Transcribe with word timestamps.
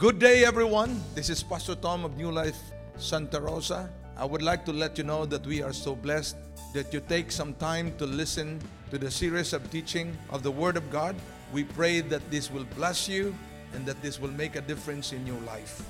Good 0.00 0.18
day, 0.18 0.48
everyone. 0.48 0.96
This 1.14 1.28
is 1.28 1.42
Pastor 1.42 1.74
Tom 1.74 2.06
of 2.06 2.16
New 2.16 2.32
Life 2.32 2.56
Santa 2.96 3.38
Rosa. 3.38 3.92
I 4.16 4.24
would 4.24 4.40
like 4.40 4.64
to 4.64 4.72
let 4.72 4.96
you 4.96 5.04
know 5.04 5.26
that 5.26 5.44
we 5.44 5.60
are 5.60 5.74
so 5.74 5.94
blessed 5.94 6.40
that 6.72 6.88
you 6.94 7.04
take 7.04 7.30
some 7.30 7.52
time 7.60 7.92
to 7.98 8.06
listen 8.06 8.64
to 8.88 8.96
the 8.96 9.10
series 9.10 9.52
of 9.52 9.60
teaching 9.70 10.16
of 10.30 10.42
the 10.42 10.50
Word 10.50 10.78
of 10.78 10.88
God. 10.88 11.14
We 11.52 11.64
pray 11.64 12.00
that 12.00 12.24
this 12.30 12.50
will 12.50 12.64
bless 12.80 13.10
you 13.10 13.36
and 13.74 13.84
that 13.84 14.00
this 14.00 14.18
will 14.18 14.32
make 14.32 14.56
a 14.56 14.62
difference 14.62 15.12
in 15.12 15.26
your 15.26 15.36
life. 15.44 15.84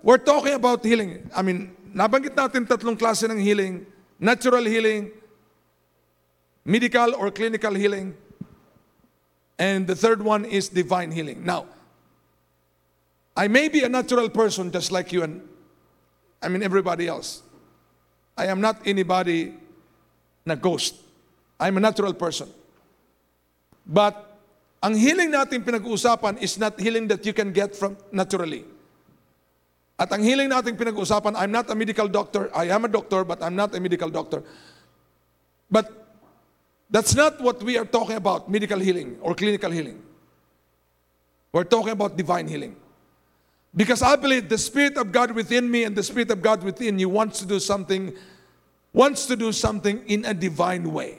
We're 0.00 0.16
talking 0.16 0.54
about 0.54 0.82
healing. 0.82 1.28
I 1.36 1.42
mean, 1.42 1.76
nabanggit 1.92 2.32
natin 2.32 2.64
tatlong 2.64 2.96
klase 2.96 3.28
ng 3.28 3.44
healing. 3.44 3.84
Natural 4.16 4.64
healing, 4.64 5.12
medical 6.64 7.12
or 7.12 7.28
clinical 7.30 7.74
healing, 7.76 8.16
and 9.58 9.84
the 9.84 9.94
third 9.94 10.24
one 10.24 10.46
is 10.46 10.72
divine 10.72 11.12
healing. 11.12 11.44
Now, 11.44 11.68
I 13.36 13.48
may 13.48 13.68
be 13.68 13.82
a 13.82 13.88
natural 13.88 14.28
person 14.28 14.70
just 14.70 14.92
like 14.92 15.12
you 15.12 15.22
and 15.22 15.40
I 16.42 16.48
mean 16.48 16.62
everybody 16.62 17.08
else. 17.08 17.42
I 18.36 18.46
am 18.46 18.60
not 18.60 18.80
anybody 18.86 19.54
na 20.44 20.54
ghost. 20.54 20.96
I'm 21.58 21.76
a 21.76 21.80
natural 21.80 22.12
person. 22.12 22.48
But 23.86 24.18
ang 24.82 24.94
healing 24.94 25.30
natin 25.30 25.62
pinag-uusapan 25.62 26.42
is 26.42 26.58
not 26.58 26.78
healing 26.78 27.06
that 27.08 27.24
you 27.24 27.32
can 27.32 27.52
get 27.52 27.76
from 27.76 27.96
naturally. 28.10 28.64
At 29.98 30.10
ang 30.10 30.26
healing 30.26 30.50
natin 30.50 30.74
pinag-uusapan, 30.74 31.38
I'm 31.38 31.52
not 31.52 31.70
a 31.70 31.74
medical 31.74 32.08
doctor. 32.08 32.50
I 32.50 32.68
am 32.74 32.84
a 32.84 32.90
doctor, 32.90 33.22
but 33.22 33.42
I'm 33.42 33.54
not 33.54 33.74
a 33.74 33.80
medical 33.80 34.10
doctor. 34.10 34.42
But 35.70 35.88
that's 36.90 37.14
not 37.14 37.40
what 37.40 37.62
we 37.62 37.78
are 37.78 37.86
talking 37.86 38.16
about, 38.16 38.50
medical 38.50 38.78
healing 38.78 39.16
or 39.22 39.34
clinical 39.34 39.70
healing. 39.70 40.02
We're 41.52 41.64
talking 41.64 41.92
about 41.92 42.16
divine 42.16 42.48
healing. 42.48 42.76
Because 43.74 44.02
I 44.02 44.16
believe 44.16 44.48
the 44.48 44.58
Spirit 44.58 44.98
of 44.98 45.12
God 45.12 45.30
within 45.32 45.70
me 45.70 45.84
and 45.84 45.96
the 45.96 46.02
Spirit 46.02 46.30
of 46.30 46.42
God 46.42 46.62
within 46.62 46.98
you 46.98 47.08
wants 47.08 47.38
to 47.40 47.46
do 47.46 47.58
something, 47.58 48.12
wants 48.92 49.24
to 49.26 49.36
do 49.36 49.50
something 49.52 50.04
in 50.06 50.26
a 50.26 50.34
divine 50.34 50.92
way. 50.92 51.18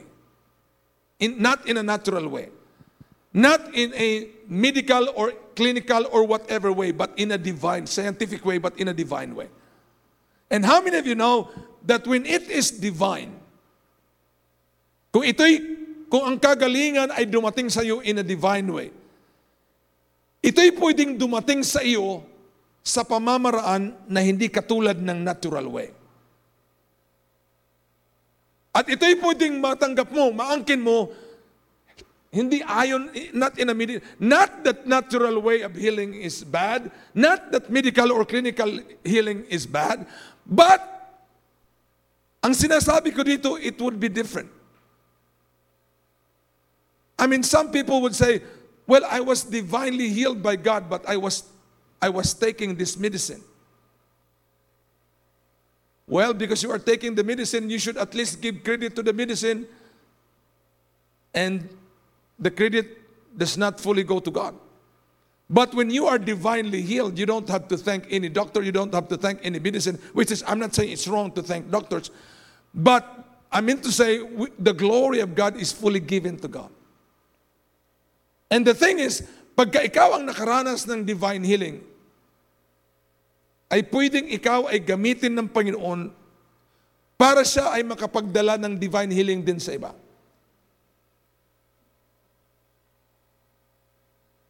In, 1.18 1.42
not 1.42 1.66
in 1.66 1.76
a 1.76 1.82
natural 1.82 2.28
way. 2.28 2.50
Not 3.32 3.74
in 3.74 3.92
a 3.94 4.28
medical 4.46 5.10
or 5.16 5.32
clinical 5.56 6.06
or 6.12 6.24
whatever 6.24 6.72
way, 6.72 6.92
but 6.92 7.10
in 7.16 7.32
a 7.32 7.38
divine, 7.38 7.86
scientific 7.86 8.44
way, 8.44 8.58
but 8.58 8.78
in 8.78 8.86
a 8.86 8.94
divine 8.94 9.34
way. 9.34 9.48
And 10.48 10.64
how 10.64 10.80
many 10.80 10.96
of 10.98 11.06
you 11.06 11.16
know 11.16 11.50
that 11.82 12.06
when 12.06 12.24
it 12.26 12.48
is 12.48 12.70
divine, 12.70 13.34
kung 15.10 15.22
ito'y, 15.22 16.06
kung 16.06 16.22
ang 16.22 16.38
kagalingan 16.38 17.10
ay 17.10 17.26
dumating 17.26 17.66
sa 17.66 17.82
iyo 17.82 17.98
in 18.06 18.18
a 18.18 18.22
divine 18.22 18.70
way, 18.70 18.94
ito'y 20.38 20.70
pwedeng 20.78 21.18
dumating 21.18 21.66
sa 21.66 21.82
iyo 21.82 22.22
sa 22.84 23.00
pamamaraan 23.00 23.96
na 24.04 24.20
hindi 24.20 24.52
katulad 24.52 25.00
ng 25.00 25.24
natural 25.24 25.64
way. 25.72 25.88
At 28.76 28.84
ito'y 28.84 29.16
pwedeng 29.24 29.56
matanggap 29.56 30.12
mo, 30.12 30.28
maangkin 30.36 30.84
mo, 30.84 31.08
hindi 32.34 32.60
ayon, 32.66 33.08
not 33.32 33.56
in 33.56 33.70
a 33.70 33.74
medical, 33.74 34.02
not 34.18 34.66
that 34.66 34.84
natural 34.84 35.38
way 35.40 35.62
of 35.62 35.72
healing 35.72 36.12
is 36.12 36.42
bad, 36.42 36.90
not 37.14 37.54
that 37.54 37.70
medical 37.70 38.10
or 38.10 38.26
clinical 38.26 38.68
healing 39.06 39.46
is 39.48 39.64
bad, 39.64 40.04
but 40.42 40.82
ang 42.42 42.52
sinasabi 42.52 43.14
ko 43.14 43.22
dito, 43.22 43.56
it 43.56 43.80
would 43.80 43.96
be 43.96 44.10
different. 44.10 44.50
I 47.16 47.30
mean, 47.30 47.46
some 47.46 47.70
people 47.70 48.02
would 48.02 48.18
say, 48.18 48.42
well, 48.84 49.06
I 49.08 49.22
was 49.22 49.46
divinely 49.46 50.10
healed 50.10 50.42
by 50.42 50.56
God, 50.58 50.90
but 50.90 51.08
I 51.08 51.16
was, 51.16 51.46
I 52.04 52.10
was 52.10 52.34
taking 52.34 52.76
this 52.76 52.98
medicine. 52.98 53.40
Well, 56.06 56.34
because 56.34 56.62
you 56.62 56.70
are 56.70 56.78
taking 56.78 57.14
the 57.14 57.24
medicine, 57.24 57.70
you 57.70 57.78
should 57.78 57.96
at 57.96 58.12
least 58.12 58.42
give 58.42 58.62
credit 58.62 58.94
to 58.96 59.02
the 59.02 59.14
medicine. 59.14 59.66
And 61.32 61.66
the 62.38 62.50
credit 62.50 63.00
does 63.38 63.56
not 63.56 63.80
fully 63.80 64.02
go 64.02 64.20
to 64.20 64.30
God. 64.30 64.54
But 65.48 65.72
when 65.72 65.88
you 65.88 66.04
are 66.04 66.18
divinely 66.18 66.82
healed, 66.82 67.18
you 67.18 67.24
don't 67.24 67.48
have 67.48 67.68
to 67.68 67.78
thank 67.78 68.06
any 68.10 68.28
doctor, 68.28 68.60
you 68.60 68.72
don't 68.72 68.92
have 68.92 69.08
to 69.08 69.16
thank 69.16 69.40
any 69.42 69.58
medicine, 69.58 69.98
which 70.12 70.30
is, 70.30 70.44
I'm 70.46 70.58
not 70.58 70.74
saying 70.74 70.92
it's 70.92 71.08
wrong 71.08 71.32
to 71.32 71.42
thank 71.42 71.70
doctors, 71.70 72.10
but 72.74 73.24
I 73.50 73.62
mean 73.62 73.80
to 73.80 73.90
say 73.90 74.20
the 74.58 74.74
glory 74.74 75.20
of 75.20 75.34
God 75.34 75.56
is 75.56 75.72
fully 75.72 76.00
given 76.00 76.36
to 76.40 76.48
God. 76.48 76.70
And 78.50 78.66
the 78.66 78.74
thing 78.74 78.98
is, 78.98 79.26
pagka 79.56 79.88
ikaw 79.88 80.20
ang 80.20 80.28
nakaranas 80.28 80.84
ng 80.84 81.04
divine 81.04 81.44
healing, 81.44 81.80
ay 83.72 83.80
pwedeng 83.88 84.28
ikaw 84.28 84.68
ay 84.68 84.80
gamitin 84.82 85.32
ng 85.36 85.48
Panginoon 85.48 86.12
para 87.14 87.46
siya 87.46 87.72
ay 87.72 87.82
makapagdala 87.86 88.60
ng 88.60 88.76
divine 88.76 89.10
healing 89.10 89.40
din 89.40 89.60
sa 89.62 89.72
iba. 89.72 89.94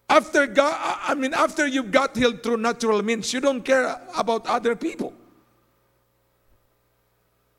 After 0.09 0.47
God, 0.47 0.75
I 1.11 1.15
mean, 1.19 1.35
after 1.35 1.67
you 1.67 1.83
got 1.83 2.15
healed 2.15 2.43
through 2.43 2.59
natural 2.59 3.03
means, 3.03 3.33
you 3.33 3.41
don't 3.41 3.65
care 3.65 3.99
about 4.15 4.47
other 4.47 4.77
people. 4.77 5.11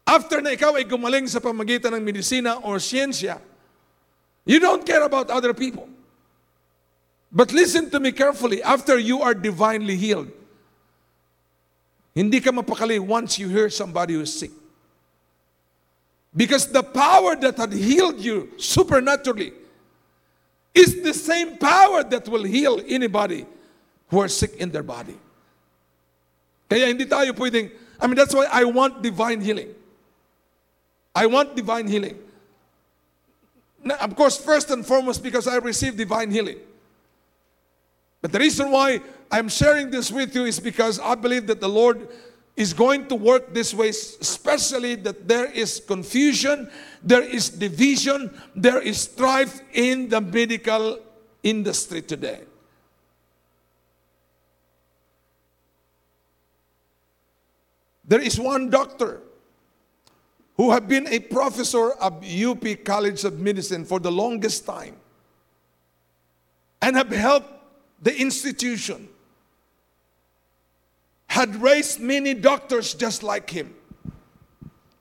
After 0.06 0.40
na 0.40 0.54
ikaw 0.54 0.78
ay 0.78 0.86
gumaling 0.86 1.26
sa 1.28 1.42
pamagitan 1.42 1.98
ng 1.98 2.04
medisina 2.06 2.62
or 2.62 2.78
siyensya, 2.78 3.42
you 4.46 4.62
don't 4.62 4.86
care 4.86 5.02
about 5.02 5.34
other 5.34 5.52
people. 5.52 5.90
But 7.34 7.52
listen 7.52 7.90
to 7.90 8.00
me 8.00 8.14
carefully. 8.14 8.62
After 8.64 8.96
you 8.96 9.20
are 9.20 9.34
divinely 9.34 9.98
healed, 9.98 10.32
hindi 12.16 12.40
ka 12.40 12.50
mapakali 12.52 13.00
once 13.00 13.38
you 13.38 13.50
hear 13.50 13.70
somebody 13.70 14.14
who 14.14 14.22
is 14.22 14.40
sick. 14.40 14.52
Because 16.36 16.72
the 16.72 16.84
power 16.84 17.36
that 17.36 17.58
had 17.58 17.72
healed 17.74 18.20
you 18.20 18.52
supernaturally 18.58 19.54
is 20.74 21.04
the 21.04 21.14
same 21.14 21.58
power 21.58 22.04
that 22.04 22.28
will 22.28 22.44
heal 22.44 22.82
anybody 22.88 23.46
who 24.10 24.20
are 24.20 24.28
sick 24.28 24.56
in 24.56 24.72
their 24.72 24.84
body. 24.84 25.18
Kaya 26.70 26.88
hindi 26.88 27.06
tayo 27.06 27.32
pwedeng, 27.32 27.72
I 28.00 28.08
mean, 28.08 28.16
that's 28.16 28.34
why 28.34 28.48
I 28.52 28.64
want 28.66 29.02
divine 29.02 29.40
healing. 29.40 29.74
I 31.14 31.26
want 31.28 31.56
divine 31.56 31.88
healing. 31.88 32.20
Now, 33.84 33.96
of 33.96 34.16
course, 34.16 34.38
first 34.38 34.72
and 34.72 34.86
foremost, 34.86 35.24
because 35.24 35.48
I 35.48 35.58
received 35.58 35.98
divine 35.98 36.32
healing. 36.32 36.58
But 38.22 38.32
the 38.32 38.40
reason 38.40 38.72
why 38.72 39.00
I'm 39.32 39.50
sharing 39.50 39.90
this 39.90 40.12
with 40.12 40.36
you 40.36 40.46
is 40.46 40.60
because 40.60 41.00
I 41.00 41.16
believe 41.16 41.48
that 41.48 41.60
the 41.60 41.70
Lord 41.70 42.08
is 42.56 42.74
going 42.74 43.08
to 43.08 43.16
work 43.16 43.54
this 43.54 43.74
way, 43.74 43.90
especially 43.90 44.96
that 44.96 45.28
there 45.28 45.52
is 45.52 45.82
confusion, 45.86 46.70
there 47.04 47.22
is 47.22 47.50
division, 47.50 48.32
there 48.56 48.82
is 48.82 49.02
strife 49.02 49.62
in 49.74 50.08
the 50.08 50.22
medical 50.22 51.00
industry 51.44 52.02
today. 52.02 52.42
There 58.08 58.22
is 58.22 58.40
one 58.40 58.70
doctor 58.70 59.22
who 60.58 60.72
have 60.72 60.88
been 60.88 61.08
a 61.08 61.20
professor 61.20 61.92
of 61.92 62.24
UP 62.24 62.64
College 62.86 63.26
of 63.26 63.40
Medicine 63.40 63.84
for 63.84 64.00
the 64.00 64.12
longest 64.12 64.66
time 64.66 64.96
and 66.82 66.96
have 66.96 67.10
helped 67.10 67.52
the 68.02 68.16
institution 68.16 69.10
had 71.36 71.54
raised 71.62 72.00
many 72.00 72.34
doctors 72.34 72.94
just 72.94 73.22
like 73.22 73.50
him. 73.50 73.76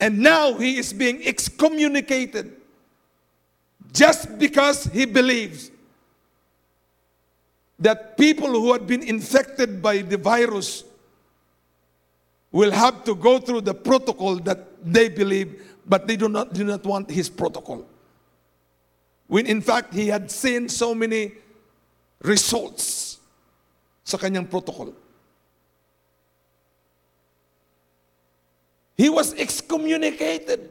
And 0.01 0.19
now 0.19 0.55
he 0.55 0.79
is 0.79 0.93
being 0.93 1.25
excommunicated 1.25 2.57
just 3.93 4.37
because 4.37 4.87
he 4.87 5.05
believes 5.05 5.71
that 7.79 8.19
people 8.19 8.49
who 8.49 8.73
had 8.73 8.85
been 8.85 9.05
infected 9.05 9.81
by 9.81 9.99
the 9.99 10.17
virus 10.17 10.83
will 12.51 12.73
have 12.73 13.05
to 13.05 13.15
go 13.15 13.39
through 13.39 13.61
the 13.61 13.75
protocol 13.75 14.35
that 14.41 14.67
they 14.85 15.09
believe, 15.09 15.63
but 15.87 16.09
they 16.09 16.17
do 16.17 16.29
not, 16.29 16.53
do 16.53 16.65
not 16.65 16.85
want 16.85 17.09
his 17.09 17.31
protocol. 17.31 17.87
When 19.29 19.47
in 19.47 19.61
fact 19.61 19.95
he 19.95 20.09
had 20.09 20.33
seen 20.33 20.69
so 20.69 20.97
many 20.97 21.35
results 22.23 23.19
sa 24.03 24.19
kanyang 24.19 24.51
protocol. 24.51 24.95
He 28.97 29.11
was 29.11 29.35
excommunicated. 29.35 30.71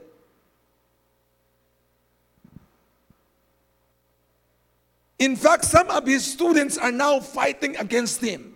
In 5.20 5.36
fact, 5.36 5.64
some 5.64 5.88
of 5.88 6.04
his 6.08 6.24
students 6.24 6.78
are 6.78 6.92
now 6.92 7.20
fighting 7.20 7.76
against 7.78 8.20
him. 8.20 8.56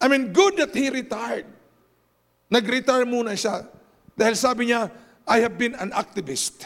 I 0.00 0.08
mean, 0.08 0.32
good 0.32 0.56
that 0.56 0.72
he 0.72 0.88
retired. 0.88 1.44
Nag-retire 2.48 3.04
muna 3.04 3.36
siya. 3.36 3.68
Dahil 4.16 4.36
sabi 4.36 4.72
niya, 4.72 4.88
I 5.28 5.44
have 5.44 5.56
been 5.60 5.76
an 5.76 5.92
activist. 5.92 6.64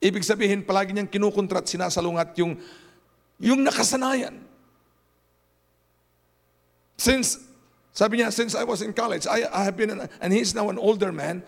Ibig 0.00 0.24
sabihin, 0.24 0.64
palagi 0.64 0.96
niyang 0.96 1.08
kinukontra 1.08 1.60
at 1.60 1.68
sinasalungat 1.68 2.36
yung, 2.40 2.56
yung 3.40 3.60
nakasanayan. 3.60 4.40
Since, 6.96 7.38
sabi 7.92 8.18
niya, 8.18 8.32
since 8.32 8.54
I 8.54 8.64
was 8.64 8.82
in 8.82 8.92
college, 8.92 9.26
I, 9.26 9.46
I 9.50 9.64
have 9.64 9.76
been, 9.76 9.90
an, 9.90 10.08
and 10.20 10.32
he's 10.32 10.54
now 10.54 10.70
an 10.70 10.78
older 10.78 11.12
man, 11.12 11.42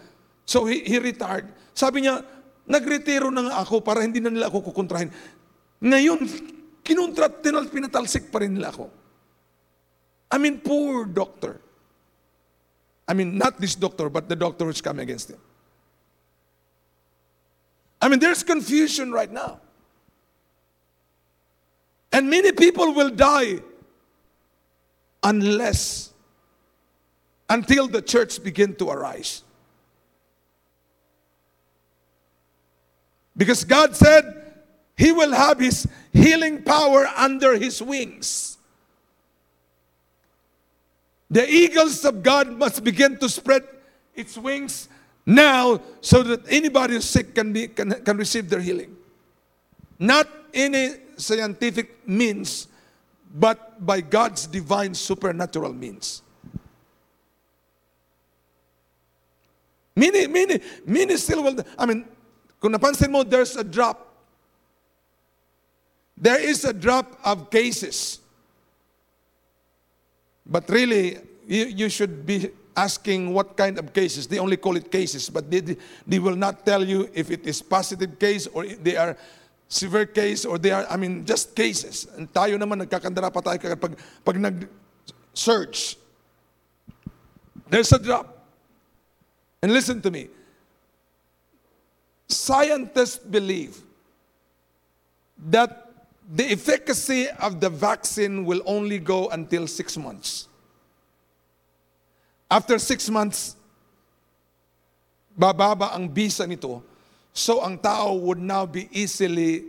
so 0.44 0.64
he, 0.64 0.81
he 0.81 0.98
retired. 0.98 1.46
Sabi 1.75 2.02
niya, 2.02 2.25
nagretiro 2.66 3.31
na 3.31 3.46
nga 3.46 3.54
ako 3.62 3.81
para 3.81 4.02
hindi 4.02 4.19
na 4.19 4.31
nila 4.31 4.50
ako 4.50 4.72
kukontrahin. 4.72 5.10
Ngayon, 5.82 6.19
kinontra, 6.82 7.31
tinal, 7.31 7.66
pinatalsik 7.70 8.31
pa 8.31 8.43
rin 8.43 8.54
nila 8.54 8.75
ako. 8.75 8.90
I 10.31 10.38
mean, 10.38 10.58
poor 10.58 11.06
doctor. 11.06 11.60
I 13.06 13.14
mean, 13.14 13.38
not 13.38 13.60
this 13.60 13.75
doctor, 13.75 14.10
but 14.10 14.28
the 14.28 14.34
doctor 14.34 14.66
who's 14.66 14.82
coming 14.82 15.06
against 15.06 15.31
him. 15.31 15.38
I 18.02 18.08
mean, 18.08 18.19
there's 18.19 18.43
confusion 18.43 19.12
right 19.12 19.31
now. 19.31 19.60
And 22.12 22.28
many 22.31 22.52
people 22.52 22.93
will 22.94 23.10
die 23.10 23.62
unless, 25.26 26.12
until 27.50 27.88
the 27.88 28.00
church 28.00 28.43
begin 28.43 28.76
to 28.76 28.88
arise. 28.90 29.43
Because 33.37 33.64
God 33.64 33.96
said 33.96 34.25
He 34.96 35.11
will 35.11 35.32
have 35.32 35.58
His 35.58 35.88
healing 36.12 36.62
power 36.62 37.08
under 37.17 37.58
His 37.58 37.82
wings. 37.82 38.56
The 41.29 41.44
eagles 41.50 42.05
of 42.05 42.22
God 42.22 42.56
must 42.56 42.84
begin 42.84 43.19
to 43.19 43.29
spread 43.29 43.64
its 44.14 44.38
wings 44.38 44.88
now 45.26 45.81
so 46.00 46.22
that 46.22 46.40
anybody 46.49 46.94
who's 46.94 47.05
sick 47.05 47.34
can, 47.34 47.52
be, 47.52 47.67
can, 47.67 47.90
can 48.05 48.17
receive 48.17 48.49
their 48.49 48.61
healing. 48.61 48.94
Not 49.99 50.29
any 50.55 50.94
scientific 51.17 52.06
means, 52.08 52.69
but 53.38 53.84
by 53.84 54.00
God's 54.00 54.46
divine 54.46 54.94
supernatural 54.94 55.72
means. 55.74 56.22
Many, 59.94 60.26
many, 60.26 60.60
many 60.86 61.16
still 61.16 61.42
will, 61.42 61.56
I 61.78 61.86
mean, 61.86 62.06
kung 62.60 62.72
napansin 62.72 63.10
mo, 63.10 63.22
there's 63.22 63.56
a 63.56 63.64
drop. 63.64 64.08
There 66.16 66.40
is 66.40 66.64
a 66.64 66.72
drop 66.72 67.18
of 67.24 67.50
cases. 67.50 68.20
But 70.46 70.68
really, 70.70 71.18
you, 71.46 71.66
you 71.66 71.88
should 71.90 72.24
be 72.24 72.50
asking 72.74 73.32
what 73.32 73.56
kind 73.56 73.78
of 73.78 73.92
cases. 73.92 74.26
They 74.26 74.38
only 74.38 74.56
call 74.56 74.76
it 74.76 74.90
cases, 74.90 75.28
but 75.28 75.50
they, 75.50 75.76
they 76.06 76.18
will 76.18 76.36
not 76.36 76.64
tell 76.64 76.84
you 76.84 77.10
if 77.12 77.30
it 77.30 77.46
is 77.46 77.60
positive 77.60 78.18
case 78.18 78.46
or 78.46 78.66
they 78.66 78.96
are 78.96 79.16
severe 79.68 80.06
case 80.06 80.44
or 80.44 80.58
they 80.58 80.70
are, 80.70 80.86
I 80.88 80.96
mean, 80.96 81.24
just 81.24 81.54
cases. 81.54 82.06
And 82.16 82.32
tayo 82.32 82.58
naman, 82.58 82.86
nagkakandara 82.86 83.32
pa 83.32 83.40
tayo 83.40 83.58
pag, 83.76 83.94
pag 84.24 84.36
nag-search. 84.38 85.96
There's 87.68 87.90
a 87.92 87.98
drop. 87.98 88.46
And 89.62 89.72
listen 89.72 90.00
to 90.02 90.10
me. 90.10 90.28
Scientists 92.28 93.18
believe 93.18 93.78
that 95.50 95.90
the 96.28 96.50
efficacy 96.50 97.28
of 97.38 97.60
the 97.60 97.70
vaccine 97.70 98.44
will 98.44 98.62
only 98.66 98.98
go 98.98 99.28
until 99.28 99.66
six 99.66 99.96
months. 99.96 100.48
After 102.50 102.78
six 102.78 103.10
months, 103.10 103.56
bababa 105.38 105.94
ang 105.94 106.08
bisa 106.08 106.46
nito. 106.46 106.82
So 107.36 107.60
ang 107.60 107.76
tao 107.76 108.14
would 108.14 108.40
now 108.40 108.64
be 108.64 108.88
easily 108.90 109.64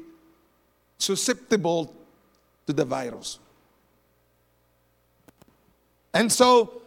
susceptible 0.98 1.94
to 2.66 2.72
the 2.72 2.86
virus. 2.86 3.40
And 6.14 6.32
so, 6.32 6.82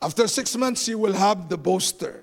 after 0.00 0.28
six 0.28 0.54
months, 0.54 0.86
you 0.88 0.98
will 0.98 1.14
have 1.14 1.48
the 1.48 1.56
booster. 1.56 2.22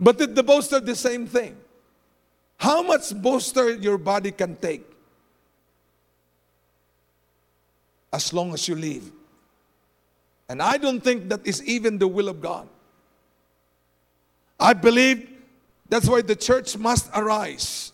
But 0.00 0.18
did 0.18 0.34
the 0.34 0.42
booster 0.42 0.80
the 0.80 0.96
same 0.96 1.28
thing? 1.28 1.56
How 2.56 2.82
much 2.82 3.14
booster 3.14 3.74
your 3.74 3.96
body 3.96 4.32
can 4.32 4.56
take? 4.56 4.84
As 8.12 8.32
long 8.32 8.52
as 8.52 8.66
you 8.66 8.74
live. 8.74 9.08
And 10.48 10.60
I 10.60 10.76
don't 10.76 11.00
think 11.00 11.28
that 11.28 11.46
is 11.46 11.62
even 11.62 11.98
the 11.98 12.08
will 12.08 12.28
of 12.28 12.42
God. 12.42 12.66
I 14.58 14.72
believe 14.74 15.31
that's 15.92 16.08
why 16.08 16.22
the 16.22 16.34
church 16.34 16.78
must 16.78 17.10
arise. 17.14 17.92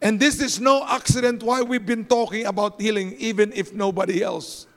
And 0.00 0.20
this 0.20 0.40
is 0.40 0.60
no 0.60 0.86
accident 0.86 1.42
why 1.42 1.60
we've 1.60 1.84
been 1.84 2.04
talking 2.04 2.46
about 2.46 2.80
healing, 2.80 3.16
even 3.18 3.52
if 3.52 3.72
nobody 3.72 4.22
else. 4.22 4.68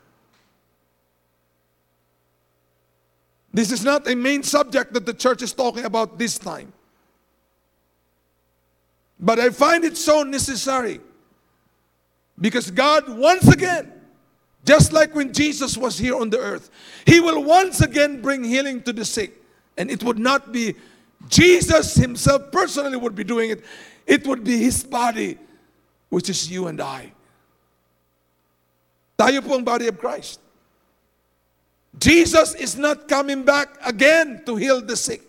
This 3.53 3.71
is 3.71 3.83
not 3.83 4.09
a 4.09 4.15
main 4.15 4.41
subject 4.41 4.93
that 4.93 5.05
the 5.05 5.13
church 5.13 5.43
is 5.43 5.53
talking 5.53 5.85
about 5.85 6.17
this 6.17 6.39
time. 6.39 6.73
But 9.19 9.39
I 9.39 9.51
find 9.51 9.85
it 9.85 9.95
so 9.95 10.23
necessary 10.23 11.01
because 12.41 12.71
God, 12.71 13.07
once 13.15 13.47
again, 13.47 13.93
just 14.65 14.91
like 14.91 15.13
when 15.13 15.31
Jesus 15.31 15.77
was 15.77 15.99
here 15.99 16.19
on 16.19 16.31
the 16.31 16.39
earth, 16.39 16.71
He 17.05 17.19
will 17.19 17.43
once 17.43 17.81
again 17.81 18.23
bring 18.23 18.43
healing 18.43 18.81
to 18.81 18.91
the 18.91 19.05
sick. 19.05 19.39
And 19.77 19.91
it 19.91 20.01
would 20.03 20.17
not 20.17 20.51
be 20.51 20.73
Jesus 21.27 21.95
Himself 21.95 22.51
personally 22.51 22.97
would 22.97 23.15
be 23.15 23.23
doing 23.23 23.51
it, 23.51 23.63
it 24.05 24.25
would 24.27 24.43
be 24.43 24.57
His 24.57 24.83
body, 24.83 25.37
which 26.09 26.29
is 26.29 26.49
you 26.49 26.67
and 26.67 26.79
I. 26.81 27.11
Tayo 29.17 29.45
po 29.45 29.61
body 29.61 29.87
of 29.87 29.97
Christ. 29.97 30.39
Jesus 31.97 32.53
is 32.55 32.75
not 32.77 33.07
coming 33.07 33.43
back 33.43 33.77
again 33.85 34.43
to 34.45 34.55
heal 34.55 34.81
the 34.81 34.95
sick. 34.95 35.21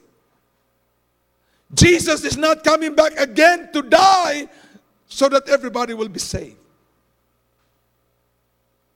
Jesus 1.75 2.25
is 2.25 2.37
not 2.37 2.65
coming 2.65 2.95
back 2.95 3.19
again 3.19 3.71
to 3.73 3.83
die 3.83 4.49
so 5.07 5.29
that 5.29 5.49
everybody 5.49 5.95
will 5.95 6.09
be 6.09 6.19
saved. 6.19 6.57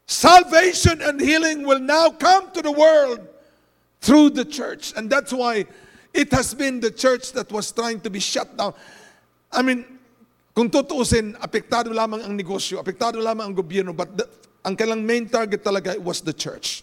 Salvation 0.06 1.00
and 1.03 1.20
healing 1.20 1.64
will 1.64 1.79
now 1.79 2.11
come 2.11 2.50
to 2.50 2.62
the 2.62 2.73
world 2.73 3.20
through 4.00 4.31
the 4.31 4.44
church. 4.44 4.93
And 4.96 5.08
that's 5.08 5.32
why 5.32 5.67
it 6.12 6.32
has 6.32 6.54
been 6.54 6.80
the 6.80 6.90
church 6.90 7.32
that 7.32 7.50
was 7.50 7.70
trying 7.72 8.00
to 8.00 8.10
be 8.10 8.20
shut 8.20 8.56
down. 8.56 8.74
I 9.52 9.62
mean, 9.62 9.84
kung 10.54 10.70
tutuusin, 10.70 11.38
apektado 11.38 11.90
lamang 11.94 12.24
ang 12.24 12.34
negosyo, 12.36 12.82
apektado 12.82 13.22
lamang 13.22 13.50
ang 13.50 13.55
gobyerno, 13.55 13.96
but 13.96 14.17
the, 14.17 14.29
ang 14.64 14.76
kailang 14.76 15.05
main 15.05 15.29
target 15.29 15.62
talaga 15.62 15.98
was 15.98 16.20
the 16.20 16.32
church. 16.32 16.82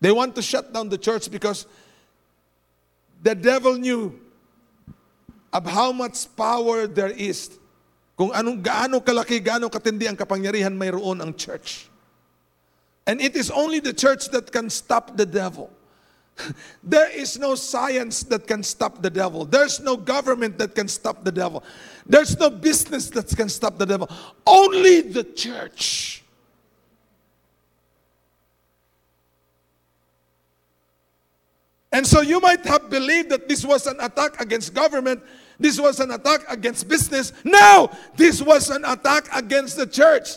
They 0.00 0.10
want 0.10 0.34
to 0.36 0.42
shut 0.42 0.72
down 0.72 0.88
the 0.88 0.98
church 0.98 1.30
because 1.30 1.66
the 3.22 3.34
devil 3.34 3.78
knew 3.78 4.18
of 5.52 5.66
how 5.66 5.92
much 5.92 6.26
power 6.34 6.86
there 6.86 7.12
is 7.12 7.58
kung 8.16 8.30
anong 8.30 8.62
gaano 8.62 9.02
kalaki, 9.02 9.40
gaano 9.42 9.66
katindi 9.66 10.06
ang 10.06 10.14
kapangyarihan 10.14 10.70
mayroon 10.70 11.18
ang 11.18 11.34
church. 11.34 11.88
And 13.06 13.20
it 13.20 13.34
is 13.34 13.50
only 13.50 13.80
the 13.80 13.92
church 13.92 14.30
that 14.30 14.52
can 14.52 14.70
stop 14.70 15.16
the 15.16 15.26
devil. 15.26 15.70
There 16.82 17.10
is 17.10 17.38
no 17.38 17.54
science 17.54 18.22
that 18.24 18.46
can 18.46 18.62
stop 18.62 19.02
the 19.02 19.10
devil. 19.10 19.44
There's 19.44 19.80
no 19.80 19.96
government 19.96 20.58
that 20.58 20.74
can 20.74 20.88
stop 20.88 21.24
the 21.24 21.32
devil. 21.32 21.62
There's 22.06 22.38
no 22.38 22.50
business 22.50 23.10
that 23.10 23.28
can 23.36 23.48
stop 23.48 23.78
the 23.78 23.86
devil. 23.86 24.10
Only 24.46 25.00
the 25.02 25.24
church. 25.24 26.24
And 31.92 32.06
so 32.06 32.22
you 32.22 32.40
might 32.40 32.64
have 32.64 32.88
believed 32.88 33.28
that 33.30 33.48
this 33.48 33.64
was 33.64 33.86
an 33.86 34.00
attack 34.00 34.40
against 34.40 34.72
government 34.72 35.22
this 35.62 35.80
was 35.80 36.00
an 36.00 36.10
attack 36.10 36.40
against 36.48 36.88
business. 36.88 37.32
No, 37.44 37.88
this 38.16 38.42
was 38.42 38.68
an 38.70 38.84
attack 38.84 39.28
against 39.32 39.76
the 39.76 39.86
church. 39.86 40.30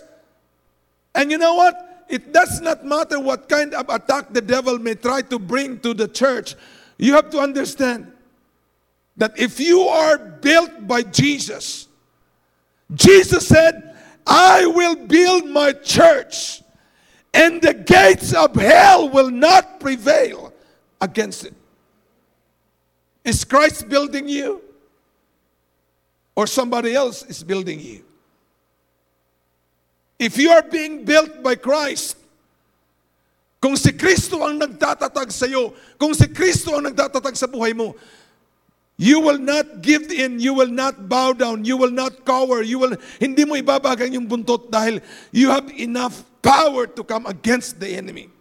And 1.16 1.32
you 1.32 1.40
know 1.40 1.56
what? 1.56 1.95
It 2.08 2.32
does 2.32 2.62
not 2.62 2.86
matter 2.86 3.20
what 3.20 3.50
kind 3.50 3.74
of 3.74 3.90
attack 3.90 4.32
the 4.32 4.42
devil 4.42 4.78
may 4.78 4.96
try 4.96 5.22
to 5.24 5.40
bring 5.40 5.80
to 5.80 5.94
the 5.94 6.08
church. 6.08 6.56
You 6.98 7.14
have 7.14 7.30
to 7.32 7.40
understand 7.40 8.12
that 9.18 9.38
if 9.38 9.60
you 9.60 9.82
are 9.82 10.18
built 10.18 10.88
by 10.88 11.02
Jesus, 11.02 11.88
Jesus 12.94 13.48
said, 13.48 13.98
I 14.28 14.66
will 14.66 14.96
build 14.96 15.46
my 15.48 15.74
church, 15.74 16.62
and 17.34 17.62
the 17.62 17.74
gates 17.74 18.34
of 18.34 18.56
hell 18.56 19.10
will 19.10 19.32
not 19.32 19.80
prevail 19.80 20.54
against 21.02 21.46
it. 21.46 21.54
Is 23.24 23.44
Christ 23.44 23.90
building 23.90 24.28
you? 24.28 24.62
or 26.36 26.46
somebody 26.46 26.94
else 26.94 27.24
is 27.24 27.44
building 27.44 27.80
you. 27.80 28.05
If 30.16 30.40
you 30.40 30.52
are 30.52 30.64
being 30.64 31.04
built 31.04 31.44
by 31.44 31.56
Christ, 31.60 32.16
kung 33.60 33.76
si 33.76 33.92
Kristo 33.92 34.40
ang 34.46 34.62
nagtatatag 34.62 35.34
sa 35.34 35.50
iyo, 35.50 35.76
kung 36.00 36.16
si 36.16 36.30
Kristo 36.32 36.76
ang 36.76 36.88
nagtatatag 36.88 37.36
sa 37.36 37.50
buhay 37.50 37.76
mo, 37.76 37.98
You 38.96 39.20
will 39.20 39.40
not 39.40 39.82
give 39.82 40.08
in, 40.08 40.40
you 40.40 40.54
will 40.54 40.72
not 40.72 41.10
bow 41.10 41.34
down, 41.34 41.66
you 41.66 41.76
will 41.76 41.92
not 41.92 42.24
cower, 42.24 42.62
you 42.64 42.80
will, 42.80 42.96
hindi 43.20 43.44
mo 43.44 43.60
ibabagang 43.60 44.16
yung 44.16 44.24
buntot 44.24 44.72
dahil 44.72 45.04
you 45.36 45.52
have 45.52 45.68
enough 45.76 46.24
power 46.40 46.88
to 46.88 47.04
come 47.04 47.28
against 47.28 47.76
the 47.84 47.92
enemy 47.92 48.32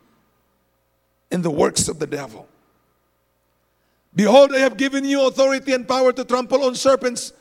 and 1.26 1.42
the 1.42 1.50
works 1.50 1.90
of 1.90 1.98
the 1.98 2.06
devil. 2.06 2.46
Behold, 4.14 4.54
I 4.54 4.62
have 4.62 4.78
given 4.78 5.02
you 5.02 5.26
authority 5.26 5.74
and 5.74 5.88
power 5.90 6.14
to 6.14 6.22
trample 6.22 6.62
on 6.62 6.78
serpents 6.78 7.34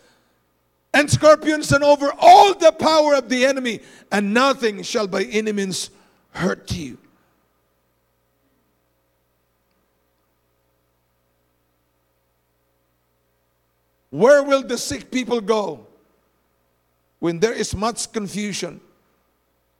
and 0.94 1.10
scorpions 1.10 1.72
and 1.72 1.84
over 1.84 2.14
all 2.20 2.54
the 2.54 2.72
power 2.72 3.16
of 3.16 3.28
the 3.30 3.46
enemy, 3.46 3.80
and 4.12 4.34
nothing 4.34 4.84
shall 4.84 5.08
by 5.08 5.24
any 5.24 5.52
means 5.52 5.90
hurt 6.32 6.72
you. 6.72 6.98
Where 14.12 14.44
will 14.44 14.62
the 14.62 14.78
sick 14.78 15.10
people 15.10 15.42
go 15.42 15.88
when 17.18 17.40
there 17.40 17.54
is 17.54 17.76
much 17.76 18.12
confusion? 18.12 18.80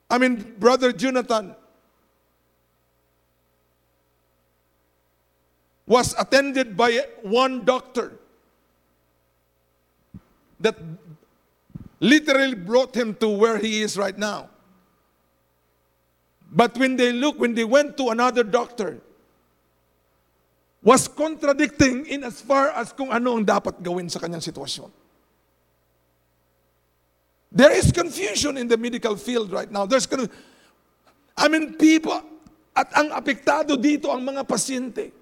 I 0.10 0.18
mean, 0.18 0.56
Brother 0.58 0.92
Jonathan 0.92 1.56
was 5.86 6.16
attended 6.18 6.76
by 6.76 7.06
one 7.22 7.64
doctor 7.64 8.14
that 10.64 10.80
literally 12.00 12.56
brought 12.56 12.96
him 12.96 13.14
to 13.20 13.28
where 13.28 13.60
he 13.60 13.84
is 13.84 14.00
right 14.00 14.18
now. 14.18 14.50
But 16.50 16.78
when 16.78 16.96
they 16.96 17.12
look, 17.12 17.38
when 17.38 17.54
they 17.54 17.64
went 17.68 17.98
to 17.98 18.10
another 18.10 18.44
doctor, 18.44 19.02
was 20.84 21.08
contradicting 21.08 22.06
in 22.08 22.24
as 22.24 22.40
far 22.44 22.72
as 22.76 22.92
kung 22.92 23.12
ano 23.12 23.40
ang 23.40 23.46
dapat 23.48 23.80
gawin 23.80 24.12
sa 24.12 24.20
kanyang 24.20 24.44
sitwasyon. 24.44 24.92
There 27.54 27.72
is 27.72 27.92
confusion 27.94 28.58
in 28.58 28.68
the 28.68 28.76
medical 28.76 29.16
field 29.16 29.54
right 29.54 29.70
now. 29.70 29.86
There's 29.86 30.08
I 31.38 31.48
mean, 31.48 31.76
people, 31.76 32.22
at 32.76 32.90
ang 32.94 33.14
apektado 33.14 33.78
dito 33.78 34.10
ang 34.10 34.22
mga 34.26 34.42
pasyente. 34.46 35.14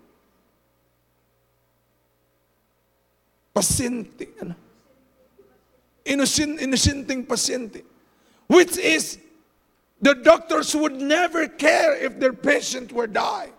Pasyente, 3.52 4.26
ano? 4.40 4.71
Innocent, 6.12 6.60
innocenting 6.60 7.26
pasyente. 7.26 7.84
Which 8.48 8.78
is, 8.78 9.18
the 10.02 10.14
doctors 10.14 10.76
would 10.76 11.00
never 11.00 11.48
care 11.48 11.96
if 11.96 12.20
their 12.20 12.34
patient 12.34 12.92
were 12.92 13.08
die. 13.08 13.50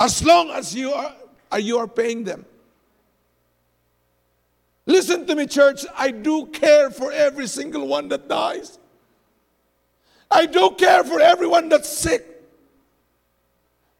As 0.00 0.24
long 0.24 0.48
as 0.48 0.74
you 0.74 0.92
are, 0.92 1.14
uh, 1.52 1.56
you 1.58 1.76
are 1.76 1.86
paying 1.86 2.24
them. 2.24 2.46
Listen 4.86 5.26
to 5.26 5.36
me, 5.36 5.46
church. 5.46 5.84
I 5.94 6.10
do 6.10 6.46
care 6.46 6.90
for 6.90 7.12
every 7.12 7.48
single 7.48 7.86
one 7.86 8.08
that 8.08 8.26
dies. 8.26 8.78
I 10.30 10.46
do 10.46 10.70
care 10.70 11.04
for 11.04 11.20
everyone 11.20 11.68
that's 11.68 11.90
sick. 11.90 12.26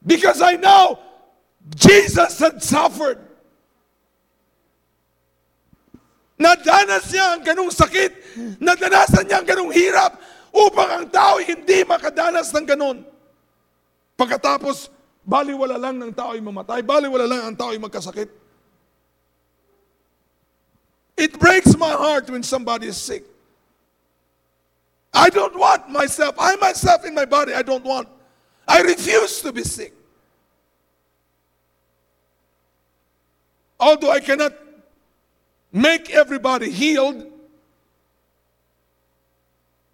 Because 0.03 0.41
I 0.41 0.55
know 0.55 0.97
Jesus 1.75 2.39
had 2.39 2.63
suffered. 2.63 3.22
Nadanas 6.37 7.07
niya 7.13 7.37
ang 7.37 7.41
ganong 7.45 7.71
sakit. 7.71 8.11
Nadanasan 8.57 9.23
niya 9.29 9.41
ang 9.41 9.47
ganong 9.47 9.73
hirap 9.73 10.17
upang 10.53 10.89
ang 10.89 11.05
tao 11.09 11.37
hindi 11.41 11.85
makadanas 11.85 12.49
ng 12.53 12.65
ganon. 12.65 12.97
Pagkatapos, 14.17 14.89
baliwala 15.25 15.77
lang 15.77 15.97
ng 15.97 16.13
tao 16.13 16.37
ay 16.37 16.41
mamatay, 16.41 16.85
baliwala 16.85 17.25
lang 17.25 17.41
ang 17.53 17.55
tao 17.57 17.73
ay 17.73 17.81
magkasakit. 17.81 18.29
It 21.17 21.37
breaks 21.37 21.77
my 21.77 21.93
heart 21.93 22.29
when 22.29 22.41
somebody 22.41 22.89
is 22.89 22.97
sick. 22.97 23.23
I 25.13 25.29
don't 25.29 25.53
want 25.53 25.89
myself, 25.89 26.35
I 26.37 26.57
myself 26.57 27.05
in 27.05 27.13
my 27.13 27.25
body, 27.25 27.53
I 27.53 27.61
don't 27.61 27.85
want. 27.85 28.09
I 28.67 28.81
refuse 28.81 29.41
to 29.41 29.53
be 29.53 29.63
sick. 29.63 29.93
Although 33.79 34.09
I 34.09 34.19
cannot 34.19 34.62
make 35.73 36.11
everybody 36.11 36.69
healed, 36.69 37.25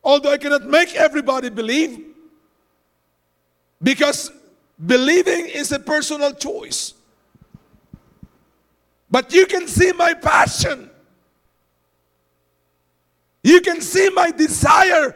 although 0.03 0.31
I 0.31 0.37
cannot 0.37 0.65
make 0.65 0.93
everybody 0.93 1.49
believe, 1.49 2.05
because 3.81 4.31
believing 4.85 5.47
is 5.47 5.71
a 5.71 5.79
personal 5.79 6.33
choice. 6.33 6.93
But 9.09 9.33
you 9.33 9.47
can 9.47 9.67
see 9.67 9.91
my 9.93 10.13
passion. 10.13 10.89
You 13.41 13.61
can 13.61 13.81
see 13.81 14.09
my 14.09 14.31
desire 14.31 15.15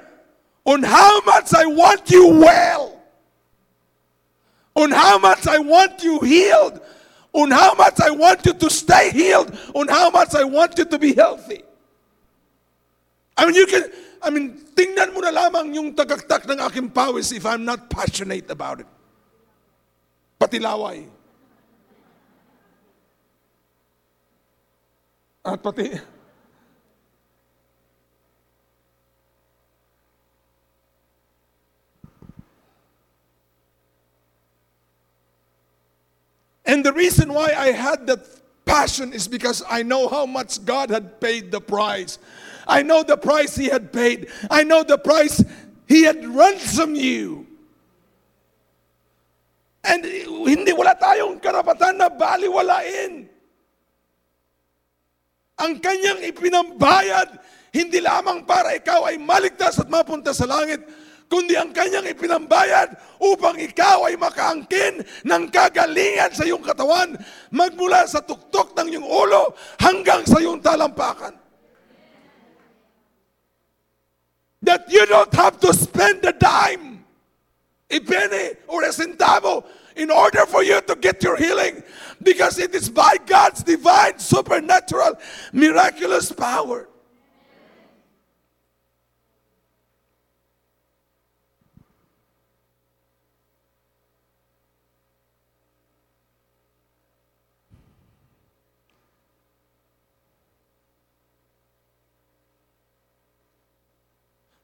on 0.65 0.81
how 0.81 1.21
much 1.21 1.53
I 1.53 1.65
want 1.65 2.09
you 2.09 2.27
well, 2.29 3.01
on 4.75 4.91
how 4.91 5.19
much 5.19 5.45
I 5.45 5.59
want 5.59 6.01
you 6.03 6.21
healed, 6.21 6.79
on 7.33 7.49
how 7.49 7.73
much 7.73 7.99
I 7.99 8.11
want 8.11 8.45
you 8.45 8.53
to 8.53 8.69
stay 8.69 9.09
healed, 9.09 9.49
on 9.73 9.87
how 9.89 10.09
much 10.09 10.35
I 10.35 10.43
want 10.45 10.77
you 10.77 10.85
to 10.85 10.97
be 10.99 11.13
healthy. 11.13 11.63
I 13.35 13.45
mean, 13.45 13.55
you 13.55 13.65
can, 13.65 13.89
I 14.21 14.29
mean, 14.29 14.61
tingnan 14.77 15.13
mo 15.13 15.19
na 15.25 15.33
lamang 15.33 15.73
yung 15.73 15.97
tagaktak 15.97 16.45
ng 16.45 16.61
aking 16.61 16.93
pawis 16.93 17.33
if 17.33 17.45
I'm 17.45 17.65
not 17.65 17.89
passionate 17.89 18.49
about 18.53 18.85
it. 18.85 18.89
Pati 20.37 20.61
laway. 20.61 21.09
At 25.43 25.59
pati, 25.59 25.91
And 36.65 36.83
the 36.83 36.93
reason 36.93 37.33
why 37.33 37.51
I 37.51 37.71
had 37.71 38.07
that 38.07 38.23
passion 38.63 39.11
is 39.11 39.27
because 39.27 39.63
I 39.69 39.83
know 39.83 40.07
how 40.07 40.25
much 40.25 40.63
God 40.63 40.89
had 40.89 41.19
paid 41.19 41.51
the 41.51 41.59
price. 41.59 42.17
I 42.67 42.81
know 42.81 43.03
the 43.03 43.17
price 43.17 43.55
He 43.55 43.67
had 43.67 43.91
paid. 43.91 44.31
I 44.49 44.63
know 44.63 44.83
the 44.83 44.97
price 44.97 45.43
He 45.87 46.03
had 46.03 46.23
ransomed 46.23 46.97
you. 46.97 47.47
And 49.83 49.99
hindi 50.47 50.71
wala 50.71 50.95
tayong 50.95 51.43
karapatan 51.43 51.99
na 51.99 52.07
baliwalain. 52.07 53.27
Ang 55.59 55.73
kanyang 55.83 56.23
ipinambayad, 56.23 57.35
hindi 57.75 57.99
lamang 57.99 58.47
para 58.47 58.79
ikaw 58.79 59.11
ay 59.11 59.19
maligtas 59.19 59.83
at 59.83 59.91
mapunta 59.91 60.31
sa 60.31 60.47
langit, 60.47 60.79
kundi 61.33 61.57
ang 61.57 61.73
kanyang 61.73 62.05
ipinambayad 62.13 62.93
upang 63.17 63.57
ikaw 63.57 64.05
ay 64.05 64.13
makaangkin 64.13 65.01
ng 65.25 65.43
kagalingan 65.49 66.29
sa 66.29 66.45
iyong 66.45 66.61
katawan 66.61 67.17
magmula 67.49 68.05
sa 68.05 68.21
tuktok 68.21 68.77
ng 68.77 68.93
iyong 68.93 69.07
ulo 69.09 69.57
hanggang 69.81 70.21
sa 70.29 70.37
iyong 70.37 70.61
talampakan. 70.61 71.33
That 74.61 74.85
you 74.93 75.09
don't 75.09 75.33
have 75.33 75.57
to 75.65 75.73
spend 75.73 76.21
a 76.21 76.37
dime, 76.37 77.01
a 77.89 77.97
penny, 77.97 78.53
or 78.69 78.85
a 78.85 78.93
centavo 78.93 79.65
in 79.97 80.13
order 80.13 80.45
for 80.45 80.61
you 80.61 80.85
to 80.85 80.93
get 81.01 81.25
your 81.25 81.35
healing 81.35 81.81
because 82.21 82.61
it 82.61 82.77
is 82.77 82.93
by 82.93 83.17
God's 83.25 83.65
divine, 83.65 84.21
supernatural, 84.21 85.17
miraculous 85.49 86.29
power. 86.29 86.92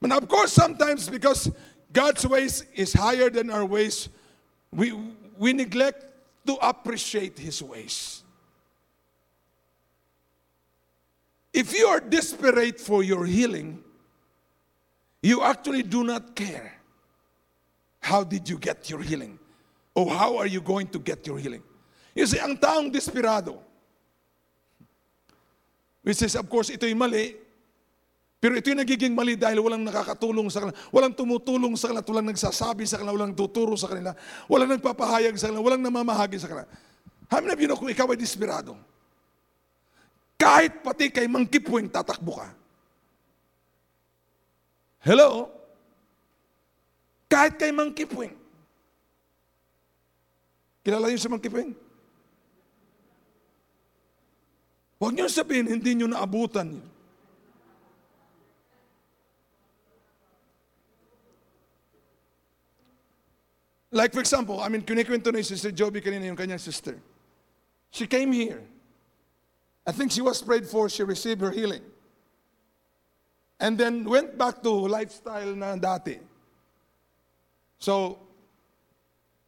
And 0.10 0.24
of 0.24 0.28
course, 0.28 0.51
sometimes 0.51 1.08
because 1.08 1.51
God's 1.94 2.25
ways 2.25 2.66
is 2.74 2.94
higher 2.94 3.30
than 3.30 3.51
our 3.51 3.63
ways, 3.63 4.10
we, 4.72 4.92
we 5.38 5.54
neglect 5.54 6.04
to 6.48 6.56
appreciate 6.56 7.38
His 7.38 7.62
ways. 7.62 8.24
If 11.54 11.78
you 11.78 11.86
are 11.86 12.00
desperate 12.00 12.80
for 12.80 13.04
your 13.04 13.24
healing, 13.24 13.84
you 15.22 15.44
actually 15.44 15.84
do 15.84 16.04
not 16.04 16.36
care. 16.36 16.74
How 18.00 18.24
did 18.24 18.50
you 18.50 18.58
get 18.58 18.89
your 18.89 19.04
healing? 19.04 19.38
Or 19.94 20.10
how 20.10 20.38
are 20.38 20.48
you 20.48 20.62
going 20.62 20.88
to 20.88 20.98
get 20.98 21.28
your 21.28 21.38
healing? 21.38 21.62
You 22.16 22.25
see, 22.25 22.39
ang 22.39 22.58
taong 22.58 22.92
desperado, 22.92 23.60
which 26.01 26.24
is, 26.24 26.36
of 26.36 26.50
course, 26.50 26.72
ito'y 26.72 26.98
mali, 26.98 27.36
pero 28.39 28.55
ito'y 28.55 28.72
nagiging 28.72 29.12
mali 29.12 29.36
dahil 29.36 29.60
walang 29.60 29.84
nakakatulong 29.84 30.48
sa 30.48 30.63
kanila, 30.63 30.79
walang 30.96 31.12
tumutulong 31.12 31.75
sa 31.75 31.91
kanila, 31.91 32.08
walang 32.08 32.31
nagsasabi 32.31 32.88
sa 32.88 32.96
kanila, 32.96 33.19
walang 33.19 33.36
tuturo 33.36 33.75
sa 33.75 33.91
kanila, 33.91 34.15
walang 34.48 34.79
nagpapahayag 34.79 35.36
sa 35.36 35.51
kanila, 35.51 35.60
walang 35.60 35.84
namamahagi 35.84 36.39
sa 36.39 36.48
kanila. 36.48 36.63
How 37.27 37.43
many 37.43 37.51
of 37.51 37.60
you 37.60 37.67
know 37.67 37.75
kung 37.75 37.91
ikaw 37.91 38.08
ay 38.08 38.15
desperado? 38.15 38.79
Kahit 40.39 40.79
pati 40.79 41.12
kay 41.12 41.27
Mang 41.27 41.43
Kipwing 41.51 41.91
tatakbo 41.91 42.39
ka. 42.39 42.48
Hello? 45.03 45.51
Kahit 47.27 47.60
kay 47.60 47.75
Mang 47.75 47.91
Kipwing. 47.91 48.31
Kilala 50.79 51.12
niyo 51.12 51.19
si 51.19 51.27
Mang 51.27 51.43
Kipwing? 51.43 51.75
Huwag 54.96 55.12
niyo 55.12 55.27
sabihin, 55.27 55.67
hindi 55.67 55.91
niyo 55.91 56.08
naabutan 56.08 56.79
yun. 56.79 56.99
Like 63.91 64.13
for 64.13 64.22
example, 64.22 64.62
I 64.62 64.69
mean, 64.69 64.86
kinikwento 64.86 65.34
ni 65.34 65.41
Sister 65.41 65.72
Joby 65.74 66.01
kanina 66.01 66.29
yung 66.29 66.38
kanyang 66.38 66.62
sister. 66.62 66.98
She 67.89 68.05
came 68.05 68.31
here. 68.31 68.62
I 69.81 69.91
think 69.91 70.13
she 70.13 70.22
was 70.22 70.41
prayed 70.46 70.69
for, 70.69 70.89
she 70.89 71.01
received 71.01 71.41
her 71.41 71.50
healing. 71.50 71.81
And 73.60 73.74
then 73.77 74.05
went 74.05 74.38
back 74.38 74.62
to 74.62 74.69
lifestyle 74.69 75.58
na 75.58 75.74
dati. 75.74 76.22
So, 77.81 78.22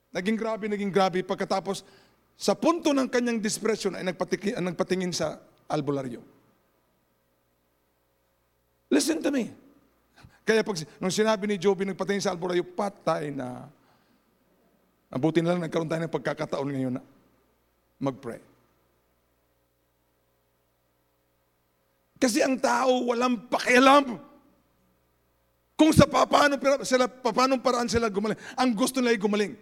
naging 0.09 0.41
grabe, 0.41 0.65
naging 0.65 0.89
grabe. 0.89 1.21
Pagkatapos, 1.21 1.85
sa 2.33 2.57
punto 2.57 2.89
ng 2.89 3.05
kanyang 3.05 3.37
depression 3.37 3.93
ay 3.93 4.01
nagpatiki, 4.09 4.57
nagpatingin 4.57 5.13
sa 5.13 5.37
albularyo. 5.69 6.25
Listen 8.89 9.21
to 9.21 9.29
me. 9.29 9.53
Kaya 10.41 10.65
pag, 10.65 10.81
nung 10.97 11.13
sinabi 11.13 11.45
ni 11.45 11.61
Joby 11.61 11.85
nagpatingin 11.85 12.25
sa 12.25 12.33
albularyo, 12.33 12.65
patay 12.65 13.29
na. 13.29 13.69
Mabuti 15.11 15.43
na 15.43 15.51
lang 15.51 15.67
nagkaroon 15.67 15.91
tayo 15.91 16.01
ng 16.07 16.15
pagkakataon 16.15 16.69
ngayon 16.71 16.95
na 16.95 17.03
mag-pray. 17.99 18.39
Kasi 22.21 22.39
ang 22.39 22.55
tao 22.55 23.11
walang 23.11 23.49
pakialam 23.49 24.15
kung 25.73 25.89
sa 25.89 26.05
paano 26.05 26.55
sila 26.85 27.09
paano 27.09 27.57
paraan 27.57 27.89
sila 27.89 28.07
gumaling. 28.07 28.37
Ang 28.55 28.71
gusto 28.77 29.01
nila 29.01 29.17
ay 29.17 29.19
gumaling. 29.19 29.53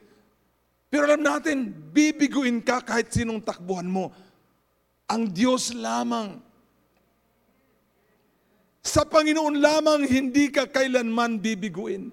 Pero 0.89 1.05
alam 1.05 1.21
natin, 1.21 1.69
bibiguin 1.69 2.59
ka 2.65 2.81
kahit 2.81 3.13
sinong 3.13 3.39
takbuhan 3.39 3.85
mo. 3.85 4.09
Ang 5.05 5.29
Diyos 5.29 5.71
lamang. 5.71 6.41
Sa 8.81 9.05
Panginoon 9.05 9.61
lamang 9.61 10.01
hindi 10.09 10.49
ka 10.49 10.65
kailanman 10.65 11.37
bibiguin. 11.37 12.09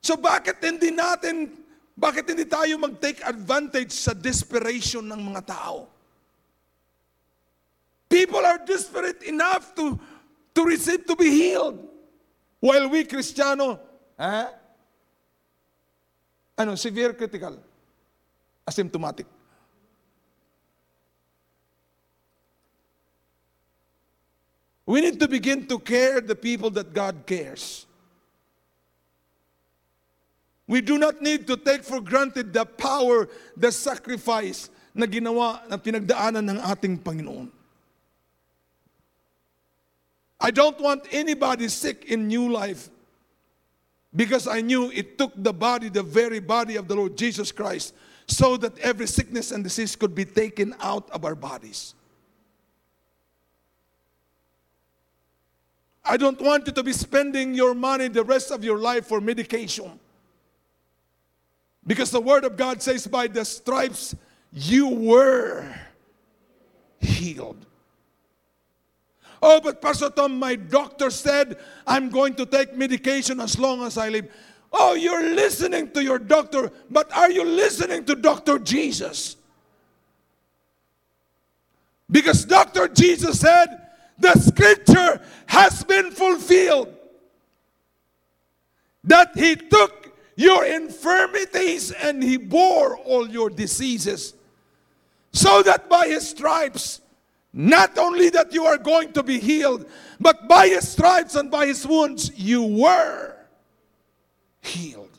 So 0.00 0.16
bakit 0.16 0.64
hindi 0.64 0.88
natin, 0.90 1.52
bakit 1.92 2.24
hindi 2.24 2.48
tayo 2.48 2.80
mag-take 2.80 3.20
advantage 3.20 3.92
sa 3.92 4.16
desperation 4.16 5.04
ng 5.04 5.20
mga 5.32 5.42
tao? 5.52 5.88
People 8.08 8.42
are 8.42 8.58
desperate 8.64 9.22
enough 9.22 9.76
to, 9.76 9.94
to 10.56 10.60
receive, 10.64 11.06
to 11.06 11.14
be 11.14 11.30
healed. 11.30 11.78
While 12.58 12.88
we, 12.90 13.04
Kristiyano, 13.04 13.78
eh? 14.18 14.48
ano, 16.58 16.74
severe 16.74 17.14
critical, 17.14 17.56
asymptomatic. 18.66 19.24
We 24.84 25.00
need 25.00 25.20
to 25.20 25.28
begin 25.28 25.68
to 25.68 25.78
care 25.78 26.20
the 26.20 26.34
people 26.34 26.68
that 26.70 26.92
God 26.92 27.22
cares. 27.24 27.86
We 30.70 30.80
do 30.80 30.98
not 30.98 31.20
need 31.20 31.48
to 31.48 31.56
take 31.56 31.82
for 31.82 32.00
granted 32.00 32.52
the 32.52 32.64
power, 32.64 33.28
the 33.56 33.72
sacrifice 33.72 34.70
na 34.94 35.04
ginawa, 35.04 35.66
na 35.68 35.76
pinagdaanan 35.76 36.46
ng 36.46 36.58
ating 36.62 36.96
Panginoon. 37.02 37.50
I 40.38 40.52
don't 40.52 40.78
want 40.78 41.10
anybody 41.10 41.66
sick 41.66 42.04
in 42.04 42.28
new 42.28 42.52
life 42.52 42.88
because 44.14 44.46
I 44.46 44.60
knew 44.60 44.92
it 44.94 45.18
took 45.18 45.32
the 45.34 45.52
body, 45.52 45.88
the 45.88 46.04
very 46.04 46.38
body 46.38 46.76
of 46.76 46.86
the 46.86 46.94
Lord 46.94 47.18
Jesus 47.18 47.50
Christ, 47.50 47.92
so 48.28 48.56
that 48.58 48.78
every 48.78 49.08
sickness 49.08 49.50
and 49.50 49.64
disease 49.64 49.96
could 49.96 50.14
be 50.14 50.24
taken 50.24 50.76
out 50.78 51.10
of 51.10 51.24
our 51.24 51.34
bodies. 51.34 51.98
I 56.04 56.16
don't 56.16 56.40
want 56.40 56.68
you 56.68 56.72
to 56.74 56.82
be 56.84 56.92
spending 56.92 57.54
your 57.54 57.74
money 57.74 58.06
the 58.06 58.22
rest 58.22 58.52
of 58.52 58.62
your 58.62 58.78
life 58.78 59.06
for 59.10 59.20
medication. 59.20 59.98
Because 61.90 62.12
the 62.12 62.20
Word 62.20 62.44
of 62.44 62.56
God 62.56 62.80
says, 62.80 63.08
by 63.08 63.26
the 63.26 63.44
stripes 63.44 64.14
you 64.52 64.86
were 64.86 65.66
healed. 67.00 67.66
Oh, 69.42 69.60
but 69.60 69.82
Pastor 69.82 70.08
Tom, 70.08 70.38
my 70.38 70.54
doctor 70.54 71.10
said 71.10 71.58
I'm 71.84 72.08
going 72.08 72.34
to 72.34 72.46
take 72.46 72.76
medication 72.76 73.40
as 73.40 73.58
long 73.58 73.82
as 73.82 73.98
I 73.98 74.08
live. 74.08 74.32
Oh, 74.72 74.94
you're 74.94 75.34
listening 75.34 75.90
to 75.90 76.04
your 76.04 76.20
doctor, 76.20 76.70
but 76.88 77.12
are 77.12 77.28
you 77.28 77.44
listening 77.44 78.04
to 78.04 78.14
Dr. 78.14 78.60
Jesus? 78.60 79.34
Because 82.08 82.44
Dr. 82.44 82.86
Jesus 82.86 83.40
said, 83.40 83.66
the 84.16 84.34
scripture 84.34 85.20
has 85.46 85.82
been 85.82 86.12
fulfilled. 86.12 86.94
That 89.02 89.32
he 89.34 89.56
took 89.56 89.99
your 90.40 90.64
infirmities 90.64 91.92
and 91.92 92.24
he 92.24 92.40
bore 92.40 92.96
all 93.04 93.28
your 93.28 93.52
diseases. 93.52 94.32
So 95.36 95.60
that 95.68 95.92
by 95.92 96.08
his 96.08 96.32
stripes, 96.32 97.04
not 97.52 97.98
only 98.00 98.32
that 98.32 98.48
you 98.56 98.64
are 98.64 98.80
going 98.80 99.12
to 99.12 99.22
be 99.22 99.36
healed, 99.36 99.84
but 100.16 100.48
by 100.48 100.72
his 100.72 100.88
stripes 100.88 101.36
and 101.36 101.52
by 101.52 101.68
his 101.68 101.84
wounds, 101.84 102.32
you 102.40 102.64
were 102.64 103.36
healed. 104.64 105.12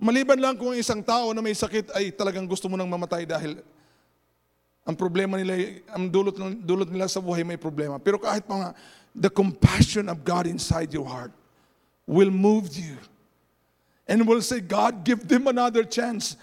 Maliban 0.00 0.40
lang 0.40 0.56
kung 0.56 0.72
isang 0.72 1.04
tao 1.04 1.30
na 1.36 1.44
may 1.44 1.54
sakit 1.54 1.92
ay 1.94 2.10
talagang 2.10 2.48
gusto 2.48 2.66
mo 2.66 2.80
nang 2.80 2.90
mamatay 2.90 3.28
dahil 3.28 3.60
ang 4.82 4.96
problema 4.96 5.38
nila, 5.38 5.78
ang 5.94 6.10
dulot, 6.10 6.34
dulot 6.66 6.90
nila 6.90 7.06
sa 7.06 7.20
buhay 7.20 7.46
may 7.46 7.56
problema. 7.56 8.02
Pero 8.02 8.18
kahit 8.18 8.42
mga, 8.46 8.74
the 9.14 9.30
compassion 9.30 10.08
of 10.08 10.24
God 10.24 10.46
inside 10.46 10.92
your 10.92 11.06
heart 11.06 11.30
will 12.06 12.30
move 12.30 12.74
you 12.74 12.98
and 14.08 14.26
will 14.26 14.42
say, 14.42 14.58
God, 14.58 15.04
give 15.04 15.28
them 15.28 15.46
another 15.46 15.84
chance. 15.84 16.36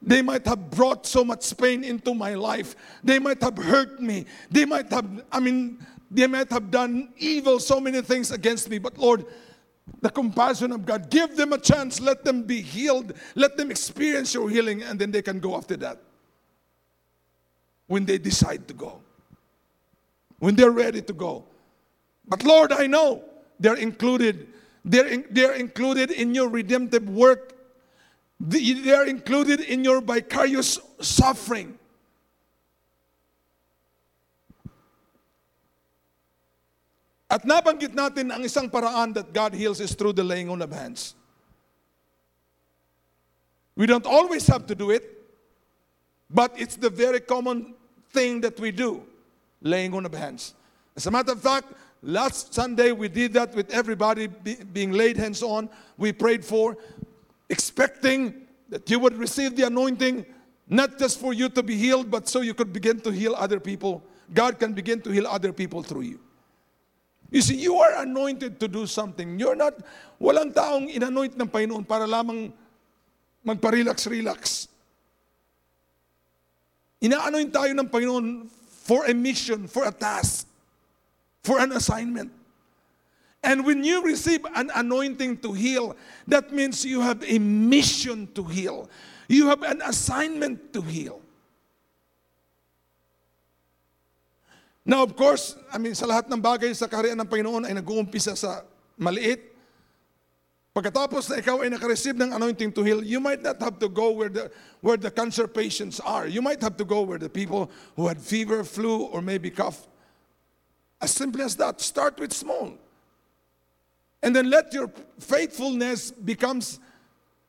They 0.00 0.22
might 0.22 0.46
have 0.46 0.70
brought 0.70 1.04
so 1.04 1.24
much 1.24 1.44
pain 1.58 1.84
into 1.84 2.14
my 2.14 2.34
life. 2.34 2.76
They 3.02 3.18
might 3.18 3.42
have 3.42 3.58
hurt 3.58 4.00
me. 4.00 4.24
They 4.48 4.64
might 4.64 4.88
have, 4.90 5.04
I 5.30 5.40
mean, 5.40 5.84
they 6.10 6.26
might 6.26 6.48
have 6.50 6.70
done 6.70 7.10
evil, 7.18 7.58
so 7.58 7.80
many 7.80 8.00
things 8.02 8.30
against 8.30 8.70
me. 8.70 8.78
But 8.78 8.96
Lord, 8.96 9.26
the 10.00 10.10
compassion 10.10 10.72
of 10.72 10.86
God, 10.86 11.10
give 11.10 11.36
them 11.36 11.52
a 11.52 11.58
chance. 11.58 12.00
Let 12.00 12.24
them 12.24 12.42
be 12.42 12.62
healed. 12.62 13.12
Let 13.34 13.56
them 13.56 13.70
experience 13.70 14.32
your 14.32 14.48
healing, 14.48 14.82
and 14.82 14.98
then 14.98 15.10
they 15.10 15.22
can 15.22 15.40
go 15.40 15.56
after 15.56 15.76
that. 15.78 15.98
When 17.90 18.06
they 18.06 18.18
decide 18.18 18.68
to 18.68 18.74
go, 18.74 19.02
when 20.38 20.54
they're 20.54 20.70
ready 20.70 21.02
to 21.02 21.12
go. 21.12 21.42
But 22.22 22.44
Lord, 22.44 22.70
I 22.70 22.86
know 22.86 23.24
they're 23.58 23.74
included. 23.74 24.46
They're, 24.84 25.08
in, 25.08 25.24
they're 25.28 25.54
included 25.54 26.12
in 26.12 26.32
your 26.32 26.48
redemptive 26.48 27.08
work. 27.10 27.52
They're 28.38 29.08
included 29.08 29.58
in 29.58 29.82
your 29.82 30.00
vicarious 30.00 30.78
suffering. 31.00 31.80
At 37.28 37.42
nabanggit 37.42 37.90
natin 37.90 38.30
ang 38.30 38.46
isang 38.46 38.70
paraan 38.70 39.14
that 39.14 39.32
God 39.34 39.52
heals 39.52 39.80
is 39.80 39.98
through 39.98 40.14
the 40.14 40.22
laying 40.22 40.48
on 40.48 40.62
of 40.62 40.70
hands. 40.70 41.16
We 43.74 43.86
don't 43.86 44.06
always 44.06 44.46
have 44.46 44.70
to 44.70 44.76
do 44.76 44.94
it, 44.94 45.26
but 46.30 46.54
it's 46.54 46.76
the 46.76 46.90
very 46.90 47.18
common 47.18 47.74
thing 48.12 48.40
that 48.42 48.58
we 48.58 48.70
do, 48.70 49.02
laying 49.62 49.94
on 49.94 50.06
of 50.06 50.14
hands. 50.14 50.54
As 50.96 51.06
a 51.06 51.10
matter 51.10 51.32
of 51.32 51.40
fact, 51.40 51.72
last 52.02 52.54
Sunday 52.54 52.92
we 52.92 53.08
did 53.08 53.32
that 53.34 53.54
with 53.54 53.70
everybody 53.70 54.26
be, 54.26 54.56
being 54.72 54.92
laid 54.92 55.16
hands 55.16 55.42
on. 55.42 55.68
We 55.96 56.12
prayed 56.12 56.44
for, 56.44 56.76
expecting 57.48 58.46
that 58.68 58.88
you 58.88 58.98
would 58.98 59.16
receive 59.16 59.56
the 59.56 59.66
anointing, 59.66 60.24
not 60.68 60.98
just 60.98 61.18
for 61.18 61.32
you 61.32 61.48
to 61.50 61.62
be 61.62 61.76
healed, 61.76 62.10
but 62.10 62.28
so 62.28 62.40
you 62.40 62.54
could 62.54 62.72
begin 62.72 63.00
to 63.00 63.10
heal 63.10 63.34
other 63.34 63.58
people. 63.58 64.02
God 64.32 64.58
can 64.58 64.72
begin 64.72 65.00
to 65.02 65.10
heal 65.10 65.26
other 65.26 65.52
people 65.52 65.82
through 65.82 66.02
you. 66.02 66.20
You 67.30 67.42
see, 67.42 67.56
you 67.56 67.78
are 67.78 68.02
anointed 68.02 68.58
to 68.58 68.66
do 68.66 68.86
something. 68.86 69.38
You're 69.38 69.58
not, 69.58 69.74
walang 70.20 70.54
taong 70.54 70.90
inanoint 70.90 71.38
ng 71.38 71.46
Panginoon 71.46 71.86
para 71.86 72.06
lamang 72.06 72.50
magpa-relax-relax. 73.46 74.69
Inaanoint 77.00 77.48
tayo 77.48 77.72
ng 77.72 77.88
Panginoon 77.88 78.44
for 78.84 79.08
a 79.08 79.14
mission, 79.16 79.64
for 79.64 79.88
a 79.88 79.92
task, 79.92 80.44
for 81.40 81.56
an 81.56 81.72
assignment. 81.72 82.28
And 83.40 83.64
when 83.64 83.80
you 83.80 84.04
receive 84.04 84.44
an 84.52 84.68
anointing 84.76 85.40
to 85.40 85.56
heal, 85.56 85.96
that 86.28 86.52
means 86.52 86.84
you 86.84 87.00
have 87.00 87.24
a 87.24 87.40
mission 87.40 88.28
to 88.36 88.44
heal. 88.44 88.84
You 89.32 89.48
have 89.48 89.64
an 89.64 89.80
assignment 89.80 90.76
to 90.76 90.84
heal. 90.84 91.24
Now, 94.84 95.04
of 95.04 95.16
course, 95.16 95.56
I 95.72 95.78
mean, 95.78 95.96
sa 95.96 96.04
lahat 96.04 96.28
ng 96.28 96.40
bagay 96.40 96.74
sa 96.76 96.84
kaharian 96.84 97.16
ng 97.16 97.28
Panginoon 97.28 97.64
ay 97.64 97.72
nag-uumpisa 97.80 98.36
sa 98.36 98.64
maliit. 99.00 99.49
Pagkatapos 100.70 101.26
na 101.26 101.42
ikaw 101.42 101.66
ay 101.66 101.68
nakareceive 101.68 102.14
ng 102.14 102.30
anointing 102.30 102.70
to 102.70 102.86
heal, 102.86 103.02
you 103.02 103.18
might 103.18 103.42
not 103.42 103.58
have 103.58 103.78
to 103.82 103.88
go 103.88 104.12
where 104.14 104.28
the, 104.28 104.50
where 104.80 104.96
the 104.96 105.10
cancer 105.10 105.48
patients 105.48 105.98
are. 105.98 106.28
You 106.30 106.40
might 106.42 106.62
have 106.62 106.76
to 106.78 106.84
go 106.84 107.02
where 107.02 107.18
the 107.18 107.28
people 107.28 107.70
who 107.96 108.06
had 108.06 108.22
fever, 108.22 108.62
flu, 108.62 109.10
or 109.10 109.20
maybe 109.20 109.50
cough. 109.50 109.88
As 111.00 111.10
simple 111.10 111.42
as 111.42 111.56
that. 111.56 111.80
Start 111.80 112.20
with 112.20 112.32
small. 112.32 112.78
And 114.22 114.36
then 114.36 114.48
let 114.48 114.72
your 114.72 114.92
faithfulness 115.18 116.12
becomes 116.12 116.78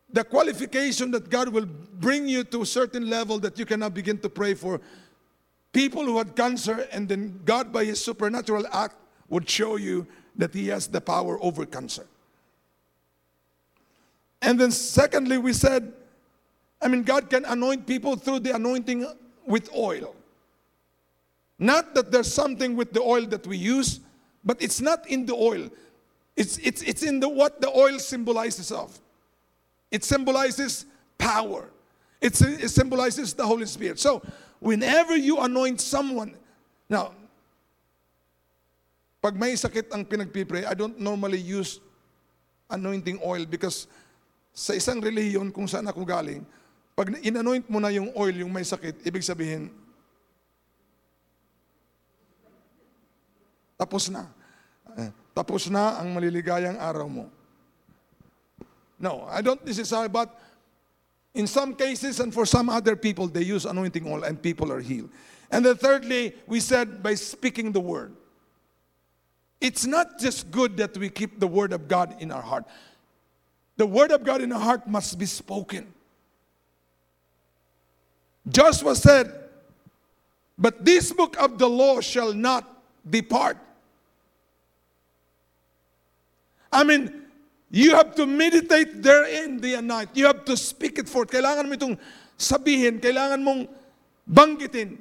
the 0.09 0.23
qualification 0.23 1.11
that 1.11 1.29
God 1.29 1.49
will 1.49 1.67
bring 1.67 2.27
you 2.27 2.43
to 2.45 2.63
a 2.63 2.65
certain 2.65 3.09
level 3.09 3.37
that 3.39 3.59
you 3.59 3.65
cannot 3.65 3.93
begin 3.93 4.17
to 4.19 4.29
pray 4.29 4.55
for 4.55 4.81
people 5.73 6.03
who 6.03 6.17
had 6.17 6.35
cancer, 6.35 6.87
and 6.91 7.07
then 7.07 7.39
God, 7.45 7.71
by 7.71 7.85
His 7.85 8.03
supernatural 8.03 8.65
act, 8.73 8.95
would 9.29 9.49
show 9.49 9.77
you 9.77 10.07
that 10.35 10.53
He 10.53 10.67
has 10.67 10.87
the 10.87 10.99
power 10.99 11.37
over 11.41 11.65
cancer. 11.65 12.07
And 14.41 14.59
then, 14.59 14.71
secondly, 14.71 15.37
we 15.37 15.53
said, 15.53 15.93
I 16.81 16.87
mean, 16.87 17.03
God 17.03 17.29
can 17.29 17.45
anoint 17.45 17.85
people 17.85 18.15
through 18.15 18.39
the 18.39 18.55
anointing 18.55 19.05
with 19.45 19.69
oil. 19.75 20.15
Not 21.59 21.93
that 21.93 22.11
there's 22.11 22.33
something 22.33 22.75
with 22.75 22.91
the 22.91 23.01
oil 23.01 23.27
that 23.27 23.45
we 23.45 23.55
use, 23.55 23.99
but 24.43 24.59
it's 24.59 24.81
not 24.81 25.07
in 25.07 25.27
the 25.27 25.35
oil. 25.35 25.69
It's, 26.35 26.57
it's, 26.57 26.81
it's 26.81 27.03
in 27.03 27.19
the, 27.19 27.29
what 27.29 27.61
the 27.61 27.69
oil 27.69 27.99
symbolizes 27.99 28.71
of. 28.71 28.99
It 29.91 30.03
symbolizes 30.03 30.85
power. 31.19 31.69
It, 32.19 32.41
it 32.41 32.69
symbolizes 32.69 33.33
the 33.33 33.45
Holy 33.45 33.67
Spirit. 33.67 33.99
So 33.99 34.23
whenever 34.59 35.15
you 35.15 35.37
anoint 35.37 35.81
someone, 35.81 36.33
now, 36.89 37.13
pag 39.21 39.37
may 39.37 39.53
sakit 39.53 39.93
ang 39.93 40.03
pinagpipray, 40.03 40.65
I 40.65 40.73
don't 40.73 40.99
normally 40.99 41.37
use 41.37 41.79
anointing 42.71 43.19
oil 43.23 43.45
because 43.45 43.85
sa 44.51 44.75
isang 44.75 44.99
reliyon 44.99 45.49
kung 45.49 45.65
saan 45.67 45.87
ako 45.87 46.03
galing, 46.03 46.43
pag 46.95 47.07
inanoint 47.23 47.65
mo 47.71 47.79
na 47.79 47.89
yung 47.89 48.11
oil, 48.13 48.35
yung 48.43 48.51
may 48.51 48.67
sakit, 48.67 49.01
ibig 49.07 49.23
sabihin, 49.23 49.71
tapos 53.79 54.11
na. 54.11 54.27
Eh, 54.99 55.09
tapos 55.33 55.71
na 55.71 55.97
ang 55.97 56.11
maliligayang 56.13 56.77
araw 56.77 57.07
mo. 57.07 57.25
No, 59.01 59.25
I 59.25 59.41
don't 59.41 59.63
necessarily, 59.65 60.11
but 60.13 60.29
in 61.33 61.47
some 61.47 61.73
cases, 61.73 62.19
and 62.19 62.29
for 62.33 62.45
some 62.45 62.69
other 62.69 62.95
people, 62.95 63.25
they 63.25 63.41
use 63.41 63.65
anointing 63.65 64.05
oil 64.05 64.23
and 64.23 64.37
people 64.37 64.71
are 64.71 64.81
healed. 64.81 65.09
And 65.49 65.65
then, 65.65 65.75
thirdly, 65.75 66.35
we 66.45 66.59
said 66.59 67.01
by 67.01 67.15
speaking 67.15 67.71
the 67.71 67.79
word. 67.79 68.13
It's 69.59 69.85
not 69.85 70.19
just 70.19 70.49
good 70.49 70.77
that 70.77 70.97
we 70.97 71.09
keep 71.09 71.39
the 71.39 71.47
word 71.47 71.73
of 71.73 71.87
God 71.87 72.15
in 72.19 72.31
our 72.31 72.41
heart, 72.41 72.65
the 73.81 73.89
word 73.89 74.11
of 74.13 74.21
God 74.23 74.45
in 74.45 74.53
the 74.53 74.59
heart 74.61 74.85
must 74.85 75.17
be 75.17 75.25
spoken. 75.25 75.89
Joshua 78.47 78.93
said, 78.95 79.33
But 80.55 80.85
this 80.85 81.11
book 81.11 81.35
of 81.41 81.57
the 81.57 81.65
law 81.67 81.99
shall 81.99 82.31
not 82.31 82.69
depart. 83.09 83.57
I 86.71 86.83
mean, 86.83 87.21
You 87.71 87.95
have 87.95 88.13
to 88.15 88.27
meditate 88.27 89.01
therein 89.01 89.63
day 89.63 89.75
and 89.75 89.87
night. 89.87 90.09
You 90.13 90.27
have 90.27 90.43
to 90.43 90.57
speak 90.59 90.99
it 90.99 91.07
forth. 91.07 91.31
Kailangan 91.31 91.71
mo 91.71 91.73
itong 91.79 91.95
sabihin, 92.35 92.99
kailangan 92.99 93.39
mong 93.39 93.63
banggitin. 94.27 94.99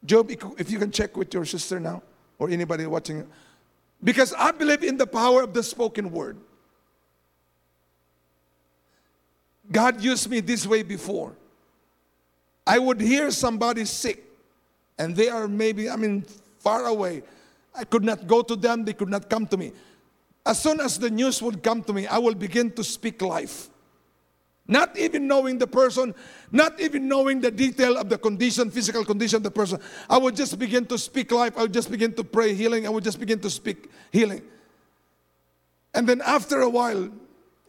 Job, 0.00 0.32
if 0.32 0.72
you 0.72 0.80
can 0.80 0.88
check 0.88 1.12
with 1.12 1.28
your 1.36 1.44
sister 1.44 1.76
now, 1.76 2.00
or 2.40 2.48
anybody 2.48 2.88
watching, 2.88 3.28
because 4.02 4.32
I 4.32 4.52
believe 4.52 4.82
in 4.82 4.96
the 4.96 5.06
power 5.06 5.42
of 5.42 5.52
the 5.54 5.62
spoken 5.62 6.10
word. 6.10 6.36
God 9.70 10.00
used 10.00 10.30
me 10.30 10.40
this 10.40 10.66
way 10.66 10.82
before. 10.82 11.34
I 12.66 12.78
would 12.78 13.00
hear 13.00 13.30
somebody 13.30 13.84
sick, 13.84 14.24
and 14.98 15.14
they 15.14 15.28
are 15.28 15.48
maybe, 15.48 15.90
I 15.90 15.96
mean, 15.96 16.24
far 16.58 16.86
away. 16.86 17.22
I 17.74 17.84
could 17.84 18.04
not 18.04 18.26
go 18.26 18.42
to 18.42 18.56
them, 18.56 18.84
they 18.84 18.92
could 18.92 19.08
not 19.08 19.28
come 19.28 19.46
to 19.46 19.56
me. 19.56 19.72
As 20.44 20.62
soon 20.62 20.80
as 20.80 20.98
the 20.98 21.10
news 21.10 21.42
would 21.42 21.62
come 21.62 21.82
to 21.84 21.92
me, 21.92 22.06
I 22.06 22.18
will 22.18 22.34
begin 22.34 22.70
to 22.72 22.84
speak 22.84 23.20
life. 23.22 23.68
Not 24.70 24.98
even 24.98 25.26
knowing 25.26 25.56
the 25.56 25.66
person, 25.66 26.14
not 26.52 26.78
even 26.78 27.08
knowing 27.08 27.40
the 27.40 27.50
detail 27.50 27.96
of 27.96 28.10
the 28.10 28.18
condition, 28.18 28.70
physical 28.70 29.02
condition 29.02 29.38
of 29.38 29.42
the 29.42 29.50
person. 29.50 29.80
I 30.10 30.18
would 30.18 30.36
just 30.36 30.58
begin 30.58 30.84
to 30.86 30.98
speak 30.98 31.32
life. 31.32 31.56
I 31.56 31.62
would 31.62 31.72
just 31.72 31.90
begin 31.90 32.12
to 32.12 32.22
pray 32.22 32.52
healing. 32.52 32.86
I 32.86 32.90
would 32.90 33.02
just 33.02 33.18
begin 33.18 33.40
to 33.40 33.48
speak 33.48 33.90
healing. 34.12 34.42
And 35.94 36.06
then 36.06 36.20
after 36.20 36.60
a 36.60 36.68
while, 36.68 37.08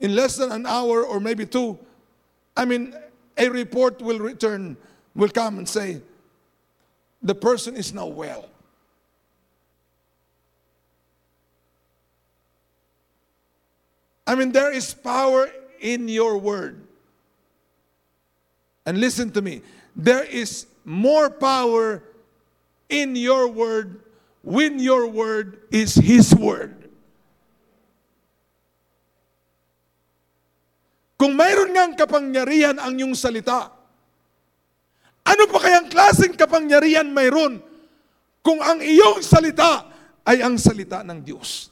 in 0.01 0.15
less 0.15 0.35
than 0.35 0.51
an 0.51 0.65
hour 0.65 1.03
or 1.03 1.21
maybe 1.21 1.45
two, 1.45 1.79
I 2.55 2.65
mean, 2.65 2.93
a 3.37 3.47
report 3.47 4.01
will 4.01 4.19
return, 4.19 4.75
will 5.15 5.29
come 5.29 5.57
and 5.57 5.67
say, 5.67 6.01
the 7.21 7.35
person 7.35 7.77
is 7.77 7.93
now 7.93 8.07
well. 8.07 8.49
I 14.27 14.35
mean, 14.35 14.51
there 14.51 14.71
is 14.73 14.93
power 14.93 15.49
in 15.79 16.09
your 16.09 16.37
word. 16.37 16.85
And 18.89 18.97
listen 18.97 19.29
to 19.37 19.41
me 19.45 19.61
there 19.93 20.25
is 20.25 20.65
more 20.81 21.29
power 21.29 22.01
in 22.89 23.13
your 23.13 23.45
word 23.45 24.01
when 24.41 24.81
your 24.81 25.05
word 25.05 25.61
is 25.69 25.93
His 25.93 26.33
word. 26.33 26.73
Kung 31.21 31.37
mayroon 31.37 31.75
ngang 31.77 31.93
kapangyarihan 31.93 32.81
ang 32.81 32.97
iyong 32.97 33.13
salita, 33.13 33.69
ano 35.21 35.43
pa 35.45 35.59
kayang 35.61 35.91
klaseng 35.91 36.33
kapangyarihan 36.33 37.05
mayroon 37.13 37.61
kung 38.41 38.57
ang 38.57 38.81
iyong 38.81 39.21
salita 39.21 39.85
ay 40.25 40.41
ang 40.41 40.57
salita 40.57 41.05
ng 41.05 41.21
Diyos? 41.21 41.69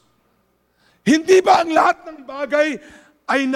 Hindi 1.02 1.42
ba 1.42 1.66
ang 1.66 1.74
lahat 1.74 1.98
ng 2.06 2.18
bagay 2.22 2.68
ay 3.26 3.48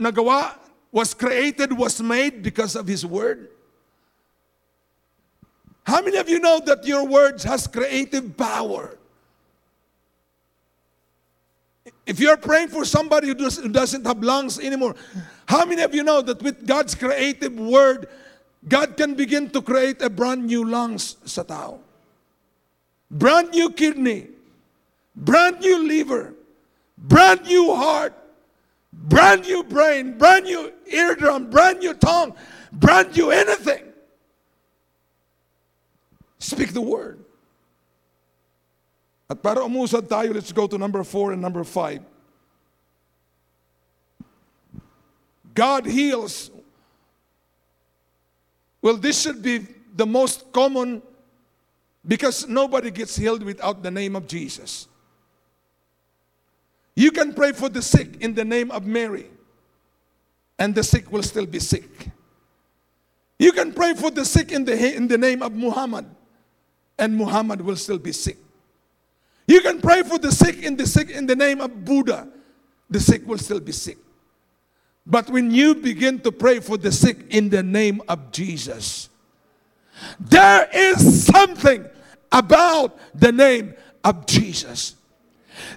nagawa, 0.00 0.65
was 0.92 1.14
created, 1.14 1.72
was 1.72 2.00
made 2.00 2.42
because 2.42 2.76
of 2.76 2.86
His 2.86 3.04
Word? 3.04 3.48
How 5.84 6.02
many 6.02 6.16
of 6.16 6.28
you 6.28 6.40
know 6.40 6.60
that 6.66 6.84
your 6.84 7.06
words 7.06 7.44
has 7.44 7.66
creative 7.66 8.36
power? 8.36 8.98
If 12.04 12.18
you're 12.18 12.36
praying 12.36 12.68
for 12.68 12.84
somebody 12.84 13.28
who, 13.28 13.34
does, 13.34 13.58
who 13.58 13.68
doesn't 13.68 14.06
have 14.06 14.22
lungs 14.22 14.58
anymore, 14.58 14.96
how 15.46 15.64
many 15.64 15.82
of 15.82 15.94
you 15.94 16.02
know 16.02 16.22
that 16.22 16.42
with 16.42 16.66
God's 16.66 16.94
creative 16.94 17.58
word, 17.58 18.08
God 18.66 18.96
can 18.96 19.14
begin 19.14 19.50
to 19.50 19.62
create 19.62 20.02
a 20.02 20.10
brand 20.10 20.46
new 20.46 20.64
lungs 20.64 21.16
sa 21.24 21.42
tao? 21.42 21.78
Brand 23.10 23.50
new 23.50 23.70
kidney, 23.70 24.28
brand 25.14 25.60
new 25.60 25.86
liver, 25.86 26.34
brand 26.98 27.44
new 27.44 27.74
heart, 27.74 28.12
brand 28.96 29.42
new 29.42 29.62
brain, 29.62 30.18
brand 30.18 30.44
new 30.44 30.72
eardrum, 30.86 31.50
brand 31.50 31.80
new 31.80 31.94
tongue, 31.94 32.34
brand 32.72 33.16
new 33.16 33.30
anything. 33.30 33.84
Speak 36.38 36.72
the 36.72 36.80
word. 36.80 37.20
At 39.28 39.42
para 39.42 39.60
umusad 39.60 40.06
tayo, 40.06 40.34
let's 40.34 40.52
go 40.52 40.66
to 40.66 40.78
number 40.78 41.02
four 41.02 41.32
and 41.32 41.42
number 41.42 41.64
five. 41.64 42.00
God 45.54 45.86
heals. 45.86 46.50
Well, 48.82 48.96
this 48.96 49.20
should 49.20 49.42
be 49.42 49.66
the 49.96 50.06
most 50.06 50.52
common 50.52 51.02
because 52.06 52.46
nobody 52.46 52.90
gets 52.90 53.16
healed 53.16 53.42
without 53.42 53.82
the 53.82 53.90
name 53.90 54.14
of 54.14 54.28
Jesus. 54.28 54.86
You 56.96 57.12
can 57.12 57.34
pray 57.34 57.52
for 57.52 57.68
the 57.68 57.82
sick 57.82 58.16
in 58.20 58.34
the 58.34 58.44
name 58.44 58.70
of 58.70 58.86
Mary, 58.86 59.26
and 60.58 60.74
the 60.74 60.82
sick 60.82 61.12
will 61.12 61.22
still 61.22 61.46
be 61.46 61.60
sick. 61.60 62.08
You 63.38 63.52
can 63.52 63.72
pray 63.72 63.94
for 63.94 64.10
the 64.10 64.24
sick 64.24 64.50
in 64.50 64.64
the, 64.64 64.96
in 64.96 65.06
the 65.06 65.18
name 65.18 65.42
of 65.42 65.52
Muhammad, 65.52 66.06
and 66.98 67.14
Muhammad 67.14 67.60
will 67.60 67.76
still 67.76 67.98
be 67.98 68.12
sick. 68.12 68.38
You 69.46 69.60
can 69.60 69.80
pray 69.80 70.02
for 70.02 70.18
the 70.18 70.32
sick 70.32 70.62
in 70.62 70.76
the 70.76 70.86
sick 70.86 71.10
in 71.10 71.26
the 71.26 71.36
name 71.36 71.60
of 71.60 71.84
Buddha, 71.84 72.28
the 72.88 72.98
sick 72.98 73.26
will 73.28 73.38
still 73.38 73.60
be 73.60 73.72
sick. 73.72 73.98
But 75.06 75.30
when 75.30 75.50
you 75.50 75.74
begin 75.74 76.18
to 76.20 76.32
pray 76.32 76.60
for 76.60 76.78
the 76.78 76.90
sick 76.90 77.26
in 77.28 77.50
the 77.50 77.62
name 77.62 78.00
of 78.08 78.32
Jesus, 78.32 79.10
there 80.18 80.68
is 80.72 81.26
something 81.26 81.84
about 82.32 82.98
the 83.14 83.30
name 83.30 83.74
of 84.02 84.26
Jesus. 84.26 84.95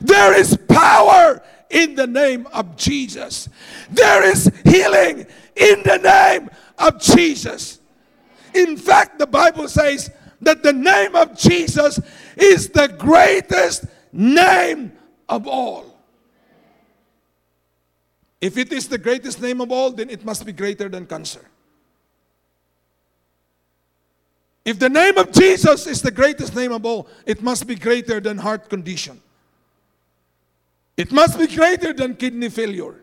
There 0.01 0.37
is 0.37 0.57
power 0.67 1.41
in 1.69 1.95
the 1.95 2.07
name 2.07 2.47
of 2.47 2.75
Jesus. 2.75 3.49
There 3.89 4.23
is 4.23 4.51
healing 4.63 5.27
in 5.55 5.83
the 5.83 5.97
name 5.97 6.49
of 6.77 6.99
Jesus. 6.99 7.79
In 8.53 8.77
fact, 8.77 9.19
the 9.19 9.27
Bible 9.27 9.67
says 9.67 10.09
that 10.41 10.63
the 10.63 10.73
name 10.73 11.15
of 11.15 11.37
Jesus 11.37 11.99
is 12.35 12.69
the 12.69 12.87
greatest 12.87 13.85
name 14.11 14.93
of 15.27 15.47
all. 15.47 15.97
If 18.41 18.57
it 18.57 18.71
is 18.71 18.87
the 18.87 18.97
greatest 18.97 19.41
name 19.41 19.59
of 19.61 19.71
all, 19.71 19.91
then 19.91 20.09
it 20.09 20.23
must 20.23 20.45
be 20.45 20.53
greater 20.53 20.87
than 20.87 21.05
cancer. 21.05 21.45
If 24.63 24.79
the 24.79 24.89
name 24.89 25.17
of 25.17 25.31
Jesus 25.31 25.87
is 25.87 26.01
the 26.01 26.11
greatest 26.11 26.55
name 26.55 26.71
of 26.71 26.85
all, 26.85 27.07
it 27.25 27.41
must 27.41 27.67
be 27.67 27.75
greater 27.75 28.19
than 28.19 28.37
heart 28.37 28.69
condition. 28.69 29.21
It 30.99 31.13
must 31.13 31.39
be 31.39 31.47
greater 31.47 31.93
than 31.93 32.17
kidney 32.17 32.49
failure. 32.49 32.93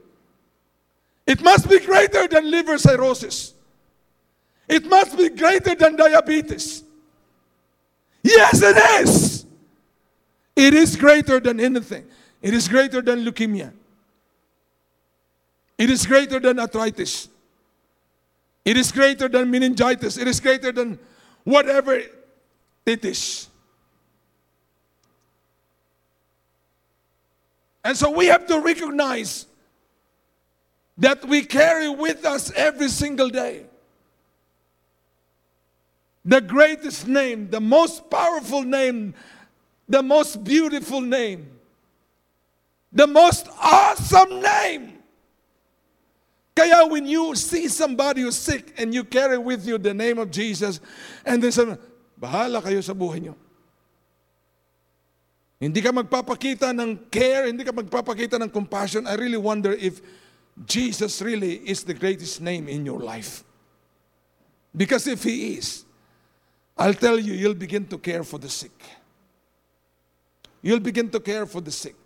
It 1.26 1.40
must 1.42 1.66
be 1.66 1.80
greater 1.80 2.28
than 2.28 2.50
liver 2.50 2.76
cirrhosis. 2.76 3.54
It 4.68 4.84
must 4.84 5.16
be 5.16 5.30
greater 5.30 5.74
than 5.74 5.96
diabetes. 5.96 6.84
Yes, 8.22 8.60
it 8.62 8.76
is. 9.00 9.46
It 10.54 10.74
is 10.74 10.94
greater 10.94 11.40
than 11.40 11.58
anything. 11.58 12.04
It 12.42 12.52
is 12.52 12.68
greater 12.68 13.00
than 13.00 13.24
leukemia. 13.24 13.72
It 15.78 15.88
is 15.88 16.04
greater 16.04 16.38
than 16.38 16.60
arthritis. 16.60 17.30
It 18.62 18.76
is 18.76 18.92
greater 18.92 19.26
than 19.26 19.50
meningitis. 19.50 20.18
It 20.18 20.28
is 20.28 20.38
greater 20.38 20.70
than 20.70 20.98
whatever 21.44 21.98
it 22.84 23.04
is. 23.06 23.48
And 27.86 27.96
so 27.96 28.10
we 28.10 28.26
have 28.26 28.48
to 28.48 28.58
recognize 28.58 29.46
that 30.98 31.24
we 31.24 31.44
carry 31.44 31.88
with 31.88 32.24
us 32.24 32.50
every 32.56 32.88
single 32.88 33.28
day 33.28 33.66
the 36.24 36.40
greatest 36.40 37.06
name, 37.06 37.48
the 37.48 37.60
most 37.60 38.10
powerful 38.10 38.64
name, 38.64 39.14
the 39.88 40.02
most 40.02 40.42
beautiful 40.42 41.00
name, 41.00 41.46
the 42.90 43.06
most 43.06 43.46
awesome 43.62 44.42
name. 44.42 44.98
Kaya 46.56 46.88
when 46.88 47.06
you 47.06 47.36
see 47.36 47.68
somebody 47.68 48.22
who's 48.22 48.34
sick 48.34 48.74
and 48.78 48.92
you 48.92 49.04
carry 49.04 49.38
with 49.38 49.64
you 49.64 49.78
the 49.78 49.94
name 49.94 50.18
of 50.18 50.32
Jesus 50.32 50.80
and 51.24 51.40
they 51.40 51.52
say, 51.52 51.62
bahala 52.20 52.60
kayo 52.60 52.82
sa 52.82 52.94
buhay 52.94 53.22
niyo. 53.22 53.45
Hindi 55.56 55.80
ka 55.80 55.88
magpapakita 55.88 56.76
ng 56.76 57.08
care, 57.08 57.48
hindi 57.48 57.64
ka 57.64 57.72
magpapakita 57.72 58.36
ng 58.36 58.50
compassion. 58.52 59.08
I 59.08 59.16
really 59.16 59.40
wonder 59.40 59.72
if 59.72 60.04
Jesus 60.68 61.20
really 61.24 61.64
is 61.64 61.84
the 61.84 61.96
greatest 61.96 62.44
name 62.44 62.68
in 62.68 62.84
your 62.84 63.00
life. 63.00 63.40
Because 64.76 65.08
if 65.08 65.24
He 65.24 65.56
is, 65.56 65.88
I'll 66.76 66.96
tell 66.96 67.16
you, 67.16 67.32
you'll 67.32 67.56
begin 67.56 67.88
to 67.88 67.96
care 67.96 68.20
for 68.20 68.36
the 68.36 68.52
sick. 68.52 68.76
You'll 70.60 70.84
begin 70.84 71.08
to 71.08 71.20
care 71.20 71.48
for 71.48 71.64
the 71.64 71.72
sick. 71.72 71.96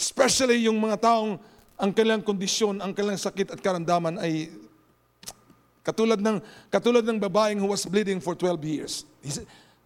Especially 0.00 0.64
yung 0.64 0.80
mga 0.80 1.04
taong 1.04 1.36
ang 1.76 1.90
kanilang 1.92 2.24
kondisyon, 2.24 2.80
ang 2.80 2.96
kanilang 2.96 3.20
sakit 3.20 3.52
at 3.52 3.60
karamdaman 3.60 4.16
ay 4.16 4.48
katulad 5.84 6.16
ng 6.16 6.38
katulad 6.72 7.04
ng 7.04 7.18
babaeng 7.20 7.60
who 7.60 7.68
was 7.68 7.84
bleeding 7.84 8.24
for 8.24 8.32
12 8.32 8.62
years. 8.64 9.04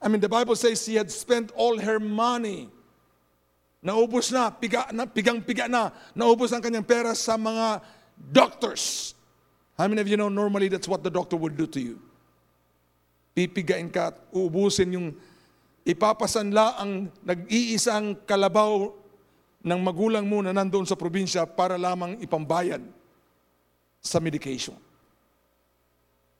I 0.01 0.09
mean, 0.09 0.21
the 0.21 0.29
Bible 0.29 0.57
says 0.57 0.85
she 0.85 0.95
had 0.95 1.11
spent 1.11 1.53
all 1.57 1.79
her 1.81 1.99
money. 1.99 2.69
Naubos 3.81 4.33
na, 4.33 4.51
piga, 4.51 4.93
na 4.93 5.07
pigang-piga 5.07 5.71
na. 5.71 5.95
Naubos 6.13 6.53
ang 6.53 6.61
kanyang 6.61 6.85
pera 6.85 7.15
sa 7.15 7.39
mga 7.39 7.81
doctors. 8.19 9.15
How 9.79 9.89
many 9.89 10.01
of 10.01 10.09
you 10.09 10.17
know 10.17 10.29
normally 10.29 10.69
that's 10.69 10.89
what 10.89 11.05
the 11.05 11.13
doctor 11.13 11.37
would 11.37 11.57
do 11.57 11.69
to 11.69 11.81
you? 11.81 11.97
Pipigain 13.37 13.93
ka 13.93 14.13
at 14.13 14.17
uubusin 14.33 14.97
yung 14.97 15.09
ipapasanla 15.85 16.81
ang 16.81 17.13
nag-iisang 17.21 18.17
kalabaw 18.25 18.91
ng 19.61 19.81
magulang 19.83 20.25
mo 20.25 20.41
na 20.41 20.57
nandoon 20.57 20.89
sa 20.89 20.97
probinsya 20.97 21.45
para 21.45 21.77
lamang 21.77 22.17
ipambayad 22.25 22.81
sa 24.01 24.19
medication. 24.19 24.75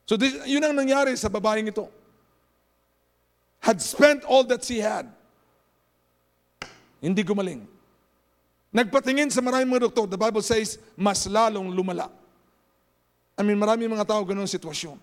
So 0.07 0.15
this, 0.15 0.39
yun 0.47 0.63
ang 0.63 0.75
nangyari 0.79 1.13
sa 1.19 1.27
babaeng 1.27 1.69
ito 1.69 1.91
had 3.61 3.83
spent 3.83 4.23
all 4.25 4.45
that 4.47 4.63
she 4.63 4.79
had. 4.79 5.11
Hindi 7.03 7.23
gumaling. 7.23 7.67
Nagpatingin 8.71 9.33
sa 9.33 9.41
maraming 9.41 9.73
mga 9.73 9.89
doktor, 9.89 10.05
the 10.05 10.21
Bible 10.21 10.45
says, 10.45 10.77
mas 10.99 11.25
lalong 11.25 11.73
lumala. 11.73 12.13
I 13.37 13.45
mean, 13.45 13.57
maraming 13.57 13.89
mga 13.89 14.05
tao 14.05 14.21
ganun 14.25 14.49
sitwasyon. 14.49 14.97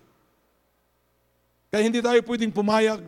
Kaya 1.74 1.82
hindi 1.82 1.98
tayo 1.98 2.18
pwedeng 2.22 2.54
pumayag 2.54 3.02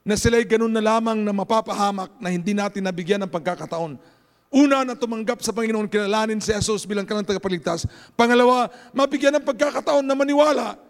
na 0.00 0.16
sila'y 0.16 0.48
ganun 0.48 0.72
na 0.72 0.80
lamang 0.80 1.20
na 1.20 1.32
mapapahamak 1.36 2.16
na 2.16 2.32
hindi 2.32 2.56
natin 2.56 2.80
nabigyan 2.80 3.20
ng 3.26 3.32
pagkakataon. 3.32 4.00
Una 4.48 4.86
na 4.86 4.94
tumanggap 4.94 5.42
sa 5.42 5.52
Panginoon, 5.52 5.90
kilalanin 5.90 6.40
si 6.40 6.54
Jesus 6.54 6.86
bilang 6.86 7.04
kanang 7.04 7.26
tagapagligtas. 7.26 7.84
Pangalawa, 8.14 8.70
mabigyan 8.94 9.36
ng 9.36 9.44
pagkakataon 9.44 10.06
na 10.06 10.16
maniwala 10.16 10.85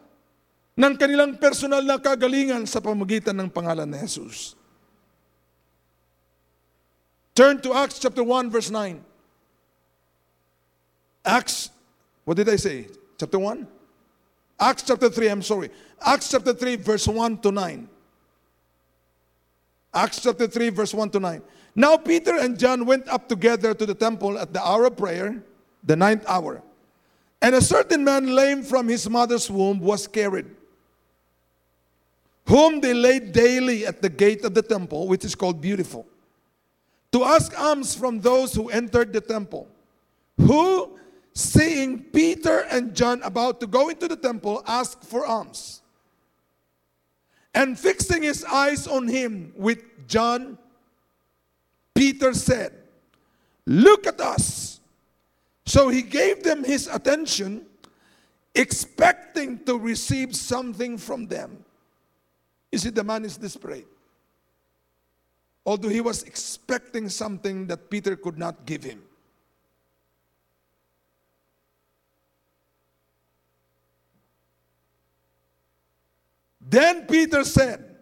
ng 0.76 0.94
kanilang 1.00 1.32
personal 1.40 1.80
na 1.80 1.96
kagalingan 1.96 2.68
sa 2.68 2.84
pamagitan 2.84 3.32
ng 3.32 3.48
pangalan 3.48 3.88
ni 3.88 3.96
Jesus. 4.04 4.52
Turn 7.32 7.56
to 7.64 7.72
Acts 7.72 7.96
chapter 7.96 8.20
1 8.20 8.52
verse 8.52 8.68
9. 8.68 9.00
Acts, 11.24 11.72
what 12.28 12.36
did 12.36 12.48
I 12.52 12.60
say? 12.60 12.92
Chapter 13.16 13.40
1? 13.40 13.64
Acts 14.60 14.84
chapter 14.84 15.08
3, 15.08 15.28
I'm 15.32 15.44
sorry. 15.44 15.72
Acts 16.00 16.28
chapter 16.28 16.52
3 16.52 16.76
verse 16.76 17.08
1 17.08 17.40
to 17.40 17.50
9. 17.52 17.88
Acts 19.96 20.20
chapter 20.20 20.46
3 20.46 20.68
verse 20.76 20.92
1 20.92 21.08
to 21.16 21.20
9. 21.20 21.40
Now 21.72 21.96
Peter 21.96 22.36
and 22.36 22.60
John 22.60 22.84
went 22.84 23.08
up 23.08 23.28
together 23.28 23.72
to 23.72 23.84
the 23.84 23.96
temple 23.96 24.36
at 24.36 24.52
the 24.52 24.60
hour 24.60 24.92
of 24.92 24.96
prayer, 24.96 25.40
the 25.84 25.96
ninth 25.96 26.24
hour. 26.28 26.60
And 27.40 27.54
a 27.54 27.64
certain 27.64 28.04
man 28.04 28.32
lame 28.32 28.62
from 28.62 28.88
his 28.88 29.08
mother's 29.08 29.50
womb 29.50 29.80
was 29.80 30.06
carried 30.06 30.48
whom 32.46 32.80
they 32.80 32.94
laid 32.94 33.32
daily 33.32 33.86
at 33.86 34.00
the 34.00 34.08
gate 34.08 34.44
of 34.44 34.54
the 34.54 34.62
temple, 34.62 35.08
which 35.08 35.24
is 35.24 35.34
called 35.34 35.60
Beautiful, 35.60 36.06
to 37.12 37.24
ask 37.24 37.58
alms 37.58 37.94
from 37.94 38.20
those 38.20 38.54
who 38.54 38.68
entered 38.70 39.12
the 39.12 39.20
temple, 39.20 39.68
who, 40.38 40.98
seeing 41.34 42.02
Peter 42.04 42.60
and 42.70 42.94
John 42.94 43.22
about 43.22 43.60
to 43.60 43.66
go 43.66 43.88
into 43.88 44.06
the 44.06 44.16
temple, 44.16 44.62
asked 44.66 45.04
for 45.04 45.26
alms. 45.26 45.82
And 47.54 47.78
fixing 47.78 48.22
his 48.22 48.44
eyes 48.44 48.86
on 48.86 49.08
him 49.08 49.52
with 49.56 49.82
John, 50.06 50.58
Peter 51.94 52.34
said, 52.34 52.72
Look 53.64 54.06
at 54.06 54.20
us. 54.20 54.80
So 55.64 55.88
he 55.88 56.02
gave 56.02 56.44
them 56.44 56.62
his 56.62 56.86
attention, 56.86 57.66
expecting 58.54 59.64
to 59.64 59.76
receive 59.78 60.36
something 60.36 60.96
from 60.96 61.26
them. 61.26 61.64
You 62.76 62.80
see, 62.80 62.90
the 62.90 63.04
man 63.04 63.24
is 63.24 63.38
desperate. 63.38 63.88
Although 65.64 65.88
he 65.88 66.02
was 66.02 66.24
expecting 66.24 67.08
something 67.08 67.66
that 67.68 67.88
Peter 67.88 68.16
could 68.16 68.36
not 68.36 68.66
give 68.66 68.84
him. 68.84 69.00
Then 76.60 77.06
Peter 77.06 77.44
said, 77.44 77.96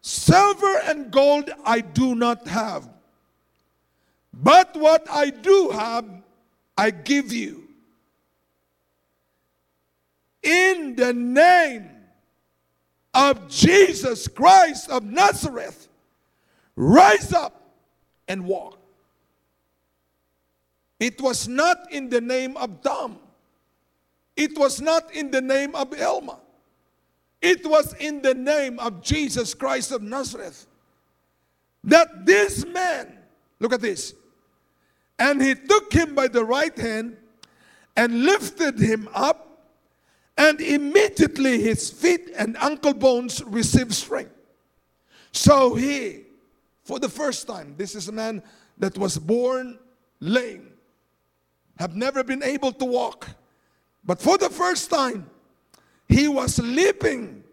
Silver 0.00 0.80
and 0.86 1.12
gold 1.12 1.48
I 1.64 1.80
do 1.80 2.16
not 2.16 2.48
have, 2.48 2.88
but 4.34 4.74
what 4.74 5.08
I 5.08 5.30
do 5.30 5.70
have, 5.70 6.10
I 6.76 6.90
give 6.90 7.32
you. 7.32 7.68
In 10.42 10.96
the 10.96 11.12
name 11.12 11.99
of 13.12 13.48
Jesus 13.48 14.28
Christ 14.28 14.90
of 14.90 15.04
Nazareth, 15.04 15.88
rise 16.76 17.32
up 17.32 17.60
and 18.28 18.44
walk. 18.44 18.78
It 20.98 21.20
was 21.20 21.48
not 21.48 21.90
in 21.90 22.10
the 22.10 22.20
name 22.20 22.56
of 22.56 22.82
Tom. 22.82 23.18
It 24.36 24.56
was 24.58 24.80
not 24.80 25.12
in 25.14 25.30
the 25.30 25.40
name 25.40 25.74
of 25.74 25.98
Elma. 25.98 26.38
It 27.42 27.66
was 27.66 27.94
in 27.94 28.22
the 28.22 28.34
name 28.34 28.78
of 28.78 29.02
Jesus 29.02 29.54
Christ 29.54 29.92
of 29.92 30.02
Nazareth 30.02 30.66
that 31.84 32.26
this 32.26 32.66
man, 32.66 33.18
look 33.58 33.72
at 33.72 33.80
this, 33.80 34.14
and 35.18 35.40
he 35.40 35.54
took 35.54 35.92
him 35.92 36.14
by 36.14 36.28
the 36.28 36.44
right 36.44 36.76
hand 36.78 37.16
and 37.96 38.24
lifted 38.24 38.78
him 38.78 39.08
up 39.14 39.49
and 40.40 40.58
immediately 40.62 41.60
his 41.60 41.90
feet 41.90 42.30
and 42.34 42.56
ankle 42.62 42.94
bones 42.94 43.44
received 43.44 43.92
strength. 43.92 44.32
So 45.32 45.74
he, 45.74 46.22
for 46.82 46.98
the 46.98 47.10
first 47.10 47.46
time, 47.46 47.74
this 47.76 47.94
is 47.94 48.08
a 48.08 48.12
man 48.12 48.42
that 48.78 48.96
was 48.96 49.18
born 49.18 49.78
lame, 50.18 50.72
have 51.78 51.94
never 51.94 52.24
been 52.24 52.42
able 52.42 52.72
to 52.72 52.86
walk, 52.86 53.28
but 54.02 54.18
for 54.18 54.38
the 54.38 54.48
first 54.48 54.88
time, 54.88 55.28
he 56.08 56.26
was 56.26 56.58
leaping. 56.58 57.44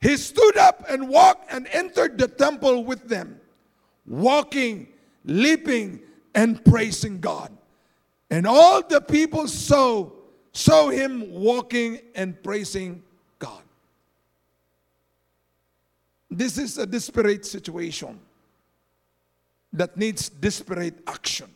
He 0.00 0.16
stood 0.16 0.56
up 0.56 0.86
and 0.88 1.06
walked 1.06 1.52
and 1.52 1.66
entered 1.66 2.16
the 2.16 2.28
temple 2.28 2.84
with 2.84 3.08
them, 3.08 3.38
walking, 4.06 4.88
leaping, 5.26 6.00
and 6.34 6.64
praising 6.64 7.20
God. 7.20 7.52
And 8.30 8.46
all 8.46 8.82
the 8.82 9.02
people 9.02 9.46
saw, 9.48 10.10
saw 10.54 10.88
him 10.88 11.26
walking 11.34 11.98
and 12.14 12.38
praising 12.38 13.02
God. 13.42 13.66
This 16.30 16.56
is 16.56 16.78
a 16.78 16.86
desperate 16.86 17.44
situation 17.44 18.18
that 19.74 19.98
needs 19.98 20.30
desperate 20.30 21.02
action. 21.10 21.50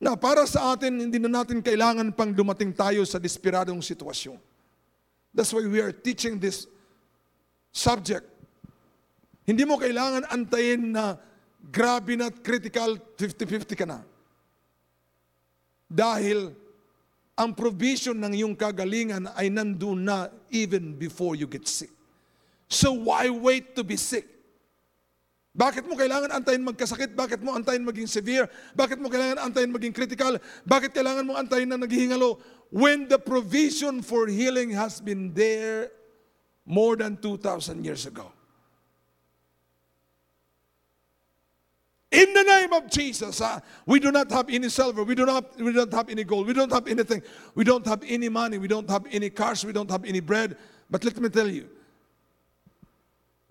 Na 0.00 0.16
para 0.16 0.48
sa 0.48 0.72
atin, 0.72 0.96
hindi 0.96 1.20
na 1.20 1.28
natin 1.28 1.60
kailangan 1.60 2.16
pang 2.16 2.32
dumating 2.32 2.72
tayo 2.72 3.04
sa 3.04 3.20
desperadong 3.20 3.84
sitwasyon. 3.84 4.40
That's 5.36 5.52
why 5.52 5.68
we 5.68 5.76
are 5.84 5.92
teaching 5.92 6.40
this 6.40 6.64
subject. 7.68 8.24
Hindi 9.44 9.68
mo 9.68 9.76
kailangan 9.76 10.24
antayin 10.32 10.96
na 10.96 11.20
grabe 11.68 12.16
na 12.16 12.32
critical 12.32 12.96
50-50 13.20 13.76
ka 13.76 13.84
na. 13.84 14.00
Dahil 15.84 16.56
ang 17.40 17.56
provision 17.56 18.20
ng 18.20 18.36
iyong 18.36 18.52
kagalingan 18.52 19.32
ay 19.32 19.48
nandun 19.48 20.04
na 20.04 20.28
even 20.52 20.92
before 20.92 21.32
you 21.32 21.48
get 21.48 21.64
sick. 21.64 21.88
So 22.68 22.92
why 22.92 23.32
wait 23.32 23.72
to 23.72 23.80
be 23.80 23.96
sick? 23.96 24.28
Bakit 25.56 25.88
mo 25.88 25.96
kailangan 25.96 26.30
antayin 26.36 26.62
magkasakit? 26.62 27.16
Bakit 27.16 27.40
mo 27.40 27.56
antayin 27.56 27.82
maging 27.82 28.06
severe? 28.06 28.46
Bakit 28.76 29.00
mo 29.00 29.08
kailangan 29.08 29.40
antayin 29.40 29.72
maging 29.72 29.96
critical? 29.96 30.36
Bakit 30.68 30.92
kailangan 30.92 31.24
mo 31.24 31.34
antayin 31.34 31.66
na 31.66 31.80
naghihingalo? 31.80 32.38
When 32.70 33.08
the 33.08 33.18
provision 33.18 34.04
for 34.04 34.30
healing 34.30 34.70
has 34.76 35.00
been 35.02 35.34
there 35.34 35.90
more 36.62 36.94
than 36.94 37.18
2,000 37.18 37.82
years 37.82 38.06
ago. 38.06 38.30
In 42.10 42.34
the 42.34 42.42
name 42.42 42.72
of 42.72 42.90
Jesus, 42.90 43.40
uh, 43.40 43.60
we 43.86 44.00
do 44.00 44.10
not 44.10 44.30
have 44.32 44.50
any 44.50 44.68
silver, 44.68 45.04
we 45.04 45.14
do 45.14 45.24
not, 45.24 45.56
we 45.60 45.72
don't 45.72 45.92
have 45.92 46.08
any 46.08 46.24
gold, 46.24 46.46
we 46.46 46.52
don't 46.52 46.72
have 46.72 46.88
anything, 46.88 47.22
we 47.54 47.62
don't 47.62 47.86
have 47.86 48.02
any 48.06 48.28
money, 48.28 48.58
we 48.58 48.66
don't 48.66 48.90
have 48.90 49.06
any 49.12 49.30
cars, 49.30 49.64
we 49.64 49.72
don't 49.72 49.90
have 49.90 50.04
any 50.04 50.18
bread. 50.18 50.56
But 50.90 51.04
let 51.04 51.16
me 51.20 51.28
tell 51.28 51.48
you, 51.48 51.68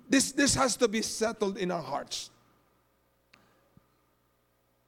This, 0.10 0.32
this 0.32 0.56
has 0.56 0.76
to 0.78 0.88
be 0.88 1.04
settled 1.04 1.58
in 1.58 1.70
our 1.70 1.86
hearts. 1.86 2.32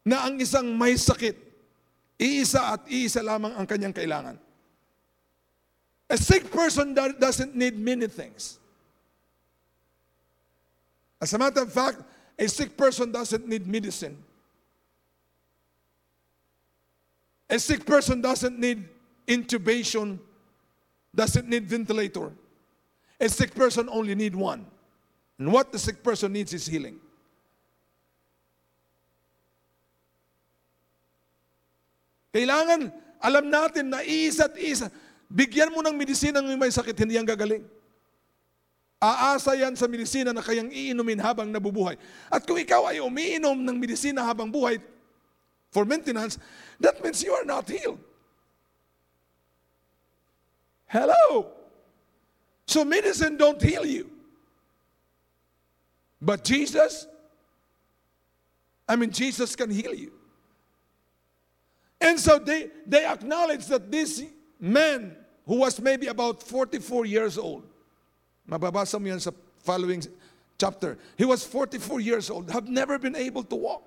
Na 0.04 0.26
ang 0.26 0.42
isang 0.42 0.74
may 0.74 0.98
sakit, 0.98 1.38
iisa 2.18 2.74
at 2.74 2.90
iisa 2.90 3.22
lamang 3.22 3.54
ang 3.54 3.70
kanyang 3.70 3.94
kailangan. 3.94 4.42
A 6.10 6.18
sick 6.18 6.50
person 6.50 6.98
doesn't 6.98 7.56
need 7.56 7.78
many 7.78 8.10
things. 8.10 8.58
As 11.22 11.32
a 11.34 11.38
matter 11.38 11.62
of 11.62 11.72
fact, 11.72 12.02
a 12.38 12.48
sick 12.48 12.76
person 12.76 13.12
doesn't 13.12 13.48
need 13.48 13.68
medicine. 13.68 14.18
A 17.50 17.60
sick 17.60 17.86
person 17.86 18.22
doesn't 18.22 18.58
need 18.58 18.88
intubation, 19.28 20.20
doesn't 21.14 21.48
need 21.48 21.68
ventilator. 21.68 22.32
A 23.20 23.28
sick 23.28 23.54
person 23.54 23.90
only 23.92 24.16
need 24.16 24.36
one. 24.36 24.66
And 25.38 25.52
what 25.52 25.72
the 25.72 25.80
sick 25.80 26.02
person 26.02 26.34
needs 26.34 26.54
is 26.54 26.66
healing. 26.66 27.00
Kailangan, 32.34 32.94
alam 33.20 33.52
natin 33.52 33.92
na 33.92 34.00
isa't 34.08 34.56
isa, 34.56 34.88
bigyan 35.28 35.76
mo 35.76 35.84
ng 35.84 35.92
medisina 35.94 36.40
ng 36.40 36.56
may 36.56 36.72
sakit, 36.72 36.96
hindi 36.96 37.20
yan 37.20 37.28
gagaling. 37.28 37.68
Aasa 39.02 39.58
yan 39.58 39.74
sa 39.74 39.90
medisina 39.90 40.30
na 40.30 40.46
kayang 40.46 40.70
iinumin 40.70 41.18
habang 41.18 41.50
nabubuhay. 41.50 41.98
At 42.30 42.46
kung 42.46 42.62
ikaw 42.62 42.86
ay 42.94 43.02
umiinom 43.02 43.58
ng 43.58 43.76
medisina 43.82 44.22
habang 44.22 44.54
buhay 44.54 44.78
for 45.74 45.90
maintenance, 45.90 46.38
that 46.78 47.02
means 47.02 47.26
you 47.26 47.34
are 47.34 47.46
not 47.46 47.66
healed. 47.66 47.98
Hello? 50.86 51.50
So 52.68 52.86
medicine 52.86 53.38
don't 53.42 53.58
heal 53.58 53.86
you. 53.86 54.12
But 56.22 56.44
Jesus, 56.44 57.08
I 58.88 58.96
mean, 58.96 59.10
Jesus 59.10 59.56
can 59.56 59.72
heal 59.72 59.96
you. 59.96 60.12
And 62.00 62.20
so 62.20 62.38
they, 62.38 62.70
they 62.86 63.06
acknowledge 63.06 63.66
that 63.68 63.92
this 63.92 64.24
man 64.60 65.16
who 65.46 65.56
was 65.56 65.82
maybe 65.82 66.08
about 66.08 66.44
44 66.44 67.06
years 67.06 67.38
old, 67.38 67.71
mababasa 68.48 69.00
mo 69.00 69.08
yan 69.08 69.20
sa 69.20 69.32
following 69.64 70.02
chapter, 70.58 70.98
he 71.18 71.26
was 71.26 71.44
44 71.46 72.00
years 72.00 72.30
old, 72.30 72.50
have 72.52 72.68
never 72.68 72.98
been 72.98 73.16
able 73.16 73.44
to 73.44 73.56
walk. 73.56 73.84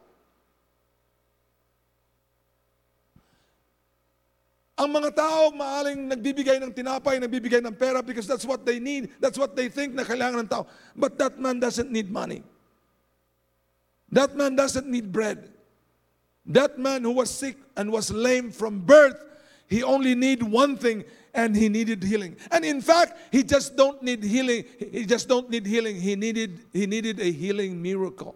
Ang 4.74 4.90
mga 4.90 5.14
tao 5.14 5.54
maaling 5.54 6.10
nagbibigay 6.10 6.58
ng 6.58 6.74
tinapay, 6.74 7.22
nagbibigay 7.22 7.62
ng 7.62 7.78
pera 7.78 8.02
because 8.02 8.26
that's 8.26 8.42
what 8.42 8.66
they 8.66 8.82
need. 8.82 9.06
That's 9.22 9.38
what 9.38 9.54
they 9.54 9.70
think 9.70 9.94
na 9.94 10.02
kailangan 10.02 10.44
ng 10.44 10.50
tao. 10.50 10.66
But 10.98 11.14
that 11.22 11.38
man 11.38 11.62
doesn't 11.62 11.94
need 11.94 12.10
money. 12.10 12.42
That 14.10 14.34
man 14.34 14.58
doesn't 14.58 14.90
need 14.90 15.14
bread. 15.14 15.46
That 16.46 16.74
man 16.76 17.06
who 17.06 17.14
was 17.14 17.30
sick 17.30 17.56
and 17.78 17.90
was 17.94 18.10
lame 18.10 18.50
from 18.50 18.82
birth, 18.82 19.22
he 19.70 19.86
only 19.86 20.18
need 20.18 20.42
one 20.42 20.74
thing 20.76 21.06
and 21.34 21.56
he 21.56 21.68
needed 21.68 22.02
healing. 22.02 22.36
And 22.50 22.64
in 22.64 22.80
fact, 22.80 23.18
he 23.30 23.42
just 23.42 23.76
don't 23.76 24.02
need 24.02 24.22
healing. 24.22 24.64
He 24.78 25.04
just 25.04 25.28
don't 25.28 25.50
need 25.50 25.66
healing. 25.66 26.00
He 26.00 26.16
needed 26.16 26.60
he 26.72 26.86
needed 26.86 27.20
a 27.20 27.30
healing 27.30 27.82
miracle. 27.82 28.34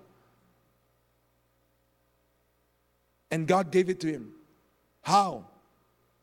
And 3.30 3.46
God 3.46 3.70
gave 3.70 3.88
it 3.88 4.00
to 4.00 4.08
him. 4.08 4.32
How? 5.02 5.44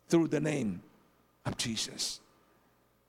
through 0.07 0.27
the 0.27 0.39
name 0.39 0.81
of 1.45 1.57
Jesus. 1.57 2.19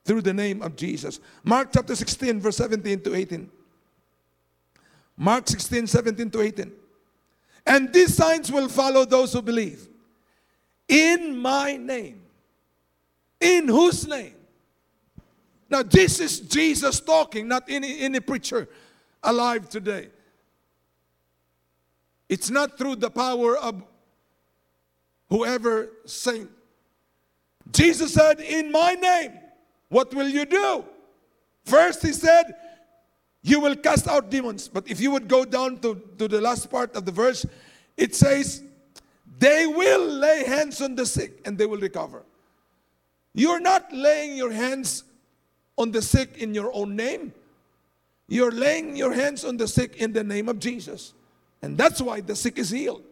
Through 0.05 0.23
the 0.23 0.35
name 0.35 0.63
of 0.63 0.77
Jesus. 0.77 1.21
Mark 1.45 1.71
chapter 1.73 1.95
16, 1.95 2.41
verse 2.41 2.57
17 2.57 3.01
to 3.03 3.15
18. 3.15 3.51
Mark 5.17 5.49
16, 5.49 5.87
17 5.87 6.31
to 6.31 6.41
18. 6.41 6.73
And 7.67 7.93
these 7.93 8.15
signs 8.15 8.53
will 8.53 8.69
follow 8.69 9.05
those 9.05 9.33
who 9.33 9.43
believe. 9.43 9.89
In 10.89 11.37
my 11.37 11.77
name. 11.77 12.23
In 13.41 13.69
whose 13.69 14.07
name? 14.07 14.35
Now, 15.69 15.83
this 15.83 16.21
is 16.21 16.41
Jesus 16.41 17.01
talking, 17.01 17.49
not 17.49 17.65
any, 17.69 18.01
any 18.01 18.21
preacher 18.21 18.69
alive 19.23 19.69
today. 19.69 20.09
It's 22.29 22.51
not 22.51 22.79
through 22.79 22.97
the 22.97 23.11
power 23.11 23.57
of 23.57 23.83
whoever 25.29 25.91
saint 26.05 26.51
Jesus 27.73 28.15
said, 28.15 28.41
In 28.41 28.71
my 28.71 28.95
name, 28.95 29.33
what 29.89 30.15
will 30.15 30.29
you 30.29 30.45
do? 30.45 30.85
First, 31.65 32.03
he 32.03 32.13
said, 32.13 32.55
You 33.43 33.61
will 33.61 33.77
cast 33.77 34.09
out 34.09 34.31
demons. 34.31 34.69
But 34.69 34.89
if 34.89 35.01
you 35.01 35.11
would 35.11 35.29
go 35.29 35.45
down 35.45 35.79
to, 35.79 36.01
to 36.19 36.29
the 36.29 36.41
last 36.41 36.71
part 36.71 36.95
of 36.95 37.05
the 37.05 37.13
verse, 37.13 37.45
it 37.97 38.15
says, 38.15 38.63
They 39.39 39.67
will 39.67 40.07
lay 40.07 40.45
hands 40.45 40.81
on 40.81 40.95
the 40.95 41.07
sick 41.07 41.41
and 41.45 41.59
they 41.59 41.67
will 41.67 41.81
recover. 41.81 42.25
You're 43.37 43.61
not 43.61 43.93
laying 43.93 44.35
your 44.35 44.51
hands 44.51 45.05
on 45.77 45.93
the 45.93 46.01
sick 46.01 46.39
in 46.39 46.55
your 46.55 46.73
own 46.75 46.97
name. 46.97 47.35
You're 48.29 48.51
laying 48.51 48.97
your 48.97 49.13
hands 49.13 49.45
on 49.45 49.59
the 49.59 49.69
sick 49.69 49.97
in 49.97 50.15
the 50.15 50.25
name 50.25 50.49
of 50.49 50.59
Jesus. 50.59 51.13
And 51.61 51.77
that's 51.77 52.01
why 52.01 52.23
the 52.23 52.35
sick 52.35 52.59
is 52.59 52.71
healed. 52.71 53.05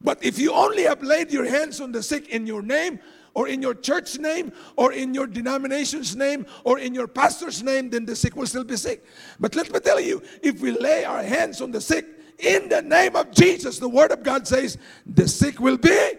But 0.00 0.22
if 0.24 0.40
you 0.40 0.52
only 0.52 0.82
have 0.82 1.04
laid 1.04 1.30
your 1.30 1.44
hands 1.44 1.80
on 1.80 1.92
the 1.92 2.02
sick 2.02 2.28
in 2.30 2.48
your 2.48 2.62
name, 2.62 2.98
or 3.34 3.46
in 3.46 3.62
your 3.62 3.74
church 3.74 4.18
name 4.18 4.50
or 4.74 4.92
in 4.92 5.14
your 5.14 5.28
denomination's 5.28 6.16
name 6.16 6.44
or 6.64 6.80
in 6.80 6.92
your 6.92 7.06
pastor's 7.06 7.62
name, 7.62 7.88
then 7.88 8.04
the 8.04 8.16
sick 8.16 8.34
will 8.34 8.48
still 8.48 8.64
be 8.64 8.76
sick. 8.76 9.04
But 9.38 9.54
let 9.54 9.72
me 9.72 9.78
tell 9.78 10.00
you, 10.00 10.20
if 10.42 10.60
we 10.60 10.72
lay 10.72 11.04
our 11.04 11.22
hands 11.22 11.60
on 11.60 11.70
the 11.70 11.80
sick 11.80 12.04
in 12.40 12.68
the 12.68 12.82
name 12.82 13.14
of 13.14 13.30
Jesus, 13.30 13.78
the 13.78 13.88
word 13.88 14.10
of 14.10 14.24
God 14.24 14.48
says, 14.48 14.76
the 15.06 15.28
sick 15.28 15.60
will 15.60 15.76
be 15.78 16.14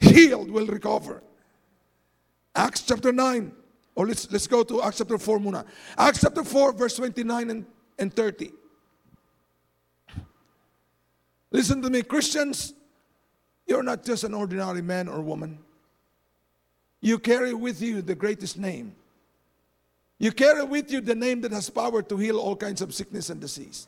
healed, 0.00 0.50
will 0.50 0.66
recover. 0.66 1.22
Acts 2.54 2.82
chapter 2.82 3.12
9. 3.12 3.52
Or 3.94 4.06
let's, 4.06 4.30
let's 4.30 4.46
go 4.46 4.62
to 4.62 4.82
Acts 4.82 4.98
chapter 4.98 5.18
4 5.18 5.38
muna. 5.38 5.64
Acts 5.96 6.20
chapter 6.20 6.44
4, 6.44 6.72
verse 6.72 6.96
29 6.96 7.50
and, 7.50 7.66
and 7.98 8.14
30. 8.14 8.52
Listen 11.50 11.82
to 11.82 11.90
me, 11.90 12.02
Christians. 12.02 12.74
You're 13.66 13.82
not 13.82 14.04
just 14.04 14.24
an 14.24 14.34
ordinary 14.34 14.82
man 14.82 15.08
or 15.08 15.20
woman. 15.20 15.58
You 17.00 17.18
carry 17.18 17.54
with 17.54 17.80
you 17.80 18.02
the 18.02 18.14
greatest 18.14 18.58
name. 18.58 18.94
You 20.18 20.32
carry 20.32 20.64
with 20.64 20.90
you 20.90 21.00
the 21.00 21.14
name 21.14 21.40
that 21.42 21.52
has 21.52 21.70
power 21.70 22.02
to 22.02 22.16
heal 22.16 22.38
all 22.38 22.56
kinds 22.56 22.82
of 22.82 22.94
sickness 22.94 23.30
and 23.30 23.40
disease. 23.40 23.86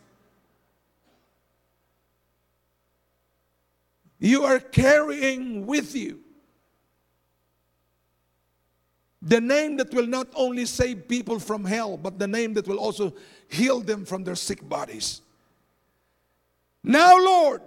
You 4.20 4.44
are 4.44 4.60
carrying 4.60 5.66
with 5.66 5.96
you 5.96 6.20
the 9.22 9.40
name 9.40 9.76
that 9.78 9.92
will 9.92 10.06
not 10.06 10.28
only 10.34 10.64
save 10.64 11.08
people 11.08 11.38
from 11.38 11.64
hell, 11.64 11.96
but 11.96 12.18
the 12.18 12.26
name 12.26 12.54
that 12.54 12.66
will 12.66 12.78
also 12.78 13.12
heal 13.48 13.80
them 13.80 14.04
from 14.04 14.24
their 14.24 14.34
sick 14.34 14.66
bodies. 14.66 15.20
Now, 16.82 17.18
Lord, 17.18 17.62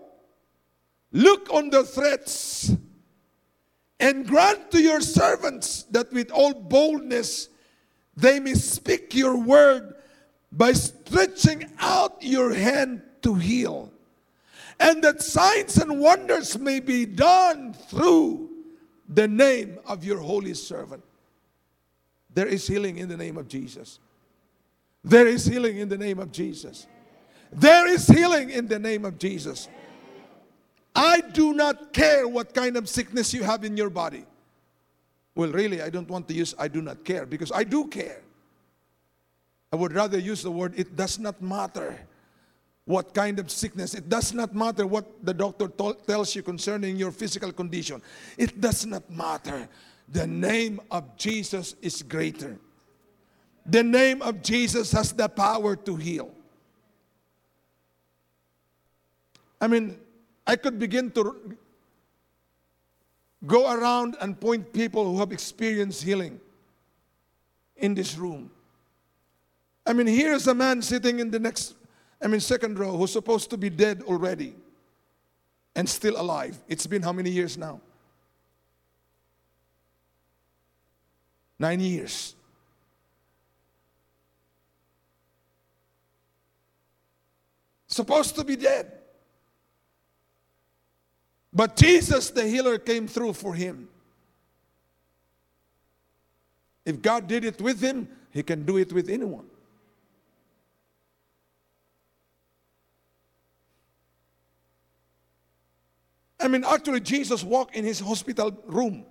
look 1.11 1.51
on 1.53 1.69
the 1.69 1.83
threats 1.83 2.75
and 3.99 4.27
grant 4.27 4.71
to 4.71 4.81
your 4.81 5.01
servants 5.01 5.83
that 5.91 6.11
with 6.11 6.31
all 6.31 6.53
boldness 6.53 7.49
they 8.15 8.39
may 8.39 8.55
speak 8.55 9.13
your 9.13 9.37
word 9.37 9.95
by 10.51 10.73
stretching 10.73 11.69
out 11.79 12.17
your 12.21 12.53
hand 12.53 13.01
to 13.21 13.35
heal, 13.35 13.91
and 14.79 15.03
that 15.03 15.21
signs 15.21 15.77
and 15.77 15.99
wonders 15.99 16.57
may 16.57 16.79
be 16.79 17.05
done 17.05 17.73
through 17.73 18.49
the 19.07 19.27
name 19.27 19.79
of 19.85 20.03
your 20.03 20.19
holy 20.19 20.53
servant. 20.53 21.03
There 22.33 22.47
is 22.47 22.65
healing 22.65 22.97
in 22.97 23.09
the 23.09 23.17
name 23.17 23.37
of 23.37 23.47
Jesus. 23.47 23.99
There 25.03 25.27
is 25.27 25.45
healing 25.45 25.77
in 25.77 25.89
the 25.89 25.97
name 25.97 26.19
of 26.19 26.31
Jesus. 26.31 26.87
There 27.51 27.87
is 27.87 28.07
healing 28.07 28.49
in 28.49 28.67
the 28.67 28.79
name 28.79 29.05
of 29.05 29.19
Jesus. 29.19 29.67
I 30.95 31.21
do 31.21 31.53
not 31.53 31.93
care 31.93 32.27
what 32.27 32.53
kind 32.53 32.77
of 32.77 32.87
sickness 32.87 33.33
you 33.33 33.43
have 33.43 33.63
in 33.63 33.77
your 33.77 33.89
body. 33.89 34.25
Well, 35.35 35.51
really, 35.51 35.81
I 35.81 35.89
don't 35.89 36.09
want 36.09 36.27
to 36.27 36.33
use 36.33 36.53
I 36.57 36.67
do 36.67 36.81
not 36.81 37.03
care 37.03 37.25
because 37.25 37.51
I 37.51 37.63
do 37.63 37.87
care. 37.87 38.21
I 39.71 39.75
would 39.75 39.93
rather 39.93 40.19
use 40.19 40.43
the 40.43 40.51
word 40.51 40.73
it 40.77 40.95
does 40.95 41.17
not 41.17 41.41
matter 41.41 41.99
what 42.85 43.13
kind 43.13 43.39
of 43.39 43.49
sickness. 43.49 43.93
It 43.93 44.09
does 44.09 44.33
not 44.33 44.53
matter 44.53 44.85
what 44.85 45.25
the 45.25 45.33
doctor 45.33 45.67
tells 45.67 46.35
you 46.35 46.43
concerning 46.43 46.97
your 46.97 47.11
physical 47.11 47.51
condition. 47.51 48.01
It 48.37 48.59
does 48.59 48.85
not 48.85 49.09
matter. 49.09 49.69
The 50.09 50.27
name 50.27 50.81
of 50.91 51.15
Jesus 51.15 51.75
is 51.81 52.03
greater. 52.03 52.57
The 53.65 53.83
name 53.83 54.21
of 54.21 54.41
Jesus 54.41 54.91
has 54.91 55.13
the 55.13 55.29
power 55.29 55.77
to 55.77 55.95
heal. 55.95 56.31
I 59.61 59.67
mean, 59.67 59.97
I 60.45 60.57
could 60.57 60.77
begin 60.77 61.09
to 61.11 61.55
go 63.47 63.71
around 63.71 64.17
and 64.19 64.37
point 64.37 64.73
people 64.73 65.05
who 65.05 65.19
have 65.19 65.31
experienced 65.31 66.03
healing 66.03 66.41
in 67.77 67.93
this 67.93 68.17
room. 68.17 68.51
I 69.85 69.93
mean, 69.93 70.07
here's 70.07 70.47
a 70.47 70.53
man 70.53 70.81
sitting 70.81 71.19
in 71.19 71.31
the 71.31 71.39
next, 71.39 71.75
I 72.23 72.27
mean, 72.27 72.39
second 72.39 72.79
row 72.79 72.95
who's 72.95 73.11
supposed 73.11 73.49
to 73.49 73.57
be 73.57 73.69
dead 73.69 74.01
already 74.03 74.55
and 75.75 75.87
still 75.89 76.19
alive. 76.19 76.57
It's 76.69 76.87
been 76.87 77.01
how 77.01 77.11
many 77.11 77.29
years 77.29 77.57
now? 77.57 77.81
Nine 81.59 81.81
years. 81.81 82.35
Supposed 87.87 88.35
to 88.35 88.43
be 88.43 88.55
dead. 88.55 88.91
But 91.51 91.75
Jesus, 91.75 92.31
the 92.31 92.47
healer, 92.47 92.79
came 92.79 93.07
through 93.07 93.33
for 93.33 93.53
him. 93.53 93.87
If 96.85 97.01
God 97.01 97.27
did 97.27 97.45
it 97.45 97.61
with 97.61 97.79
him, 97.79 98.07
he 98.31 98.43
can 98.43 98.65
do 98.65 98.77
it 98.77 98.91
with 98.91 99.09
anyone. 99.09 99.45
I 106.43 106.51
mean, 106.51 106.67
actually, 106.67 106.99
Jesus 106.99 107.43
walked 107.43 107.75
in 107.75 107.87
his 107.87 108.03
hospital 108.03 108.51
room. 108.67 109.07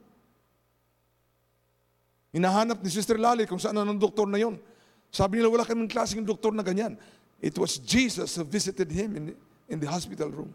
Hinahanap 2.36 2.84
ni 2.84 2.92
Sister 2.92 3.16
Lali 3.16 3.48
kung 3.48 3.56
saan 3.56 3.76
ang 3.76 3.96
doktor 3.96 4.28
na 4.28 4.36
yon. 4.36 4.60
Sabi 5.08 5.40
nila, 5.40 5.48
wala 5.48 5.64
kaming 5.64 5.88
klaseng 5.88 6.24
doktor 6.28 6.52
na 6.52 6.60
ganyan. 6.60 7.00
It 7.40 7.56
was 7.56 7.80
Jesus 7.80 8.36
who 8.36 8.44
visited 8.44 8.92
him 8.92 9.16
in, 9.16 9.24
in 9.68 9.80
the 9.80 9.88
hospital 9.88 10.28
room. 10.28 10.52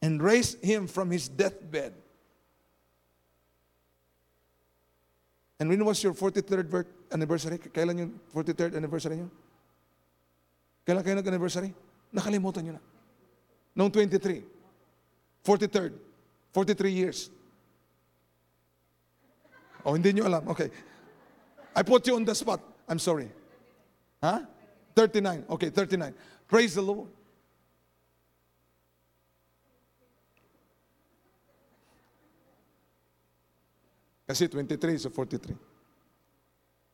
and 0.00 0.22
raised 0.22 0.62
him 0.64 0.86
from 0.86 1.10
his 1.10 1.28
deathbed. 1.28 1.92
And 5.60 5.68
when 5.68 5.84
was 5.84 6.02
your 6.02 6.14
43rd 6.14 6.86
anniversary? 7.10 7.58
Kailan 7.58 7.98
yung 7.98 8.12
43rd 8.32 8.76
anniversary 8.76 9.16
nyo? 9.16 9.30
Kailan 10.88 11.04
kayo 11.04 11.20
nag-anniversary? 11.20 11.76
Nakalimutan 12.16 12.64
nyo 12.64 12.80
na. 12.80 12.82
Noong 13.76 13.92
23. 13.92 14.40
43rd. 15.44 15.92
43 16.56 16.88
years. 16.88 17.28
Oh, 19.84 19.92
hindi 19.92 20.16
nyo 20.16 20.24
alam. 20.24 20.48
Okay. 20.48 20.72
I 21.76 21.84
put 21.84 22.08
you 22.08 22.16
on 22.16 22.24
the 22.24 22.32
spot. 22.32 22.64
I'm 22.88 22.96
sorry. 22.96 23.28
Huh? 24.24 24.48
39. 24.96 25.44
Okay, 25.60 25.68
39. 25.68 26.16
Praise 26.48 26.72
the 26.72 26.80
Lord. 26.80 27.12
Kasi 34.24 34.48
23 34.48 34.96
so 34.96 35.12
43. 35.12 35.52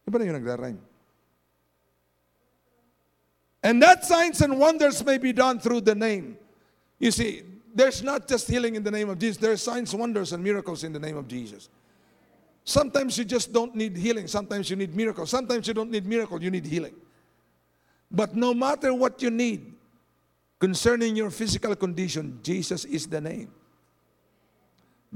Iba 0.03 0.19
na 0.19 0.27
yung 0.27 0.39
nagra-rhyme. 0.43 0.94
And 3.65 3.83
that 3.83 4.05
signs 4.05 4.43
and 4.43 4.61
wonders 4.61 5.03
may 5.05 5.17
be 5.17 5.33
done 5.33 5.59
through 5.59 5.81
the 5.81 5.95
name. 5.95 6.37
You 6.99 7.11
see, 7.11 7.43
there's 7.75 8.03
not 8.03 8.29
just 8.29 8.47
healing 8.47 8.77
in 8.77 8.83
the 8.83 8.91
name 8.91 9.09
of 9.09 9.19
Jesus, 9.19 9.39
there's 9.39 9.63
signs, 9.63 9.95
wonders, 9.95 10.33
and 10.33 10.45
miracles 10.45 10.85
in 10.85 10.93
the 10.93 11.01
name 11.01 11.17
of 11.17 11.27
Jesus. 11.27 11.71
Sometimes 12.63 13.17
you 13.19 13.25
just 13.25 13.53
don't 13.53 13.75
need 13.75 13.97
healing. 13.97 14.27
Sometimes 14.27 14.69
you 14.69 14.77
need 14.77 14.95
miracles. 14.95 15.31
Sometimes 15.31 15.67
you 15.67 15.75
don't 15.75 15.91
need 15.91 16.07
miracle, 16.07 16.43
you 16.43 16.51
need 16.51 16.67
healing. 16.67 16.95
But 18.11 18.37
no 18.37 18.55
matter 18.55 18.95
what 18.95 19.21
you 19.23 19.31
need 19.31 19.75
concerning 20.61 21.17
your 21.17 21.31
physical 21.31 21.75
condition, 21.75 22.39
Jesus 22.43 22.85
is 22.85 23.07
the 23.07 23.21
name. 23.21 23.51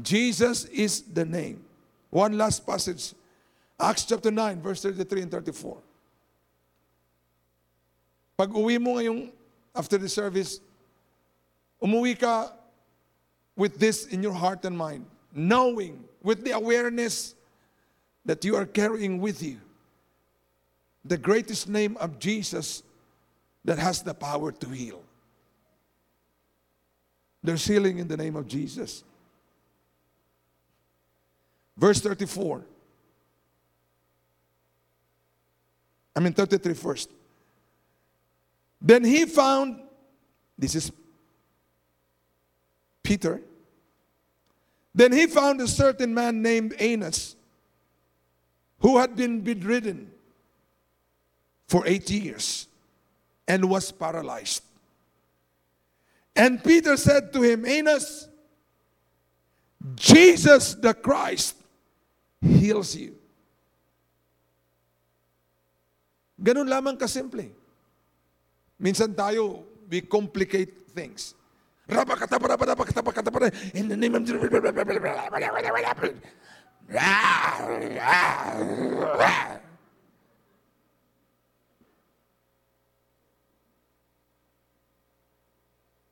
Jesus 0.00 0.64
is 0.64 1.02
the 1.02 1.24
name. 1.24 1.64
One 2.10 2.36
last 2.38 2.66
passage 2.66 3.14
Acts 3.80 4.06
chapter 4.06 4.30
9, 4.30 4.60
verse 4.60 4.82
33 4.82 5.22
and 5.22 5.30
34. 5.30 5.78
Pag 8.38 8.54
uwi 8.54 8.78
mo 8.78 8.94
ngayong 8.94 9.34
after 9.74 9.98
the 9.98 10.08
service, 10.08 10.62
umuwi 11.82 12.14
ka 12.14 12.54
with 13.58 13.82
this 13.82 14.06
in 14.06 14.22
your 14.22 14.32
heart 14.32 14.64
and 14.64 14.78
mind, 14.78 15.04
knowing, 15.34 16.06
with 16.22 16.46
the 16.46 16.54
awareness 16.54 17.34
that 18.24 18.44
you 18.44 18.54
are 18.54 18.66
carrying 18.66 19.18
with 19.18 19.42
you 19.42 19.58
the 21.04 21.16
greatest 21.16 21.68
name 21.68 21.96
of 21.98 22.18
Jesus 22.18 22.82
that 23.64 23.78
has 23.78 24.02
the 24.02 24.14
power 24.14 24.52
to 24.52 24.68
heal. 24.68 25.02
There's 27.42 27.64
healing 27.66 27.98
in 27.98 28.08
the 28.08 28.16
name 28.16 28.36
of 28.36 28.46
Jesus. 28.46 29.04
Verse 31.76 32.00
34. 32.00 32.62
I 36.16 36.20
mean 36.20 36.32
33 36.32 36.74
first. 36.74 37.10
Then 38.80 39.04
he 39.04 39.26
found, 39.26 39.80
this 40.56 40.74
is 40.74 40.92
Peter. 43.02 43.40
Then 44.94 45.12
he 45.12 45.26
found 45.26 45.60
a 45.60 45.68
certain 45.68 46.14
man 46.14 46.42
named 46.42 46.74
Aeneas 46.80 47.36
who 48.80 48.98
had 48.98 49.16
been 49.16 49.40
bedridden 49.40 50.10
for 51.66 51.86
eight 51.86 52.10
years 52.10 52.66
and 53.46 53.68
was 53.68 53.90
paralyzed. 53.92 54.62
And 56.34 56.62
Peter 56.62 56.96
said 56.96 57.32
to 57.32 57.42
him, 57.42 57.64
Aeneas, 57.64 58.28
Jesus 59.94 60.74
the 60.74 60.94
Christ 60.94 61.56
heals 62.40 62.94
you. 62.94 63.16
Ganun 66.40 66.68
lamang 66.68 66.98
kasimple. 66.98 67.50
Minsan 68.78 69.14
tayo, 69.14 69.66
we 69.90 70.00
complicate 70.00 70.88
things. 70.94 71.34
In 71.88 71.96
the 73.88 73.96
name 73.96 74.14
of 74.14 74.24
Jesus, 74.24 74.44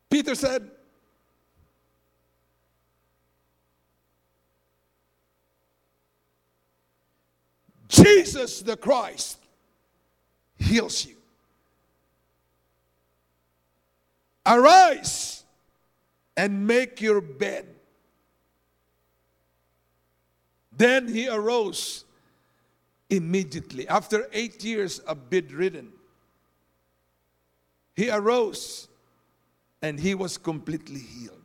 Peter 0.08 0.34
said, 0.34 0.70
Jesus 7.88 8.62
the 8.62 8.76
Christ 8.76 9.38
heals 10.58 11.04
you. 11.04 11.15
Arise 14.46 15.44
and 16.36 16.66
make 16.66 17.00
your 17.00 17.20
bed. 17.20 17.66
Then 20.76 21.08
he 21.08 21.28
arose 21.28 22.04
immediately. 23.10 23.88
After 23.88 24.28
eight 24.32 24.62
years 24.62 24.98
of 25.00 25.30
bedridden, 25.30 25.92
he 27.94 28.10
arose 28.10 28.88
and 29.80 29.98
he 29.98 30.14
was 30.14 30.36
completely 30.36 31.00
healed. 31.00 31.42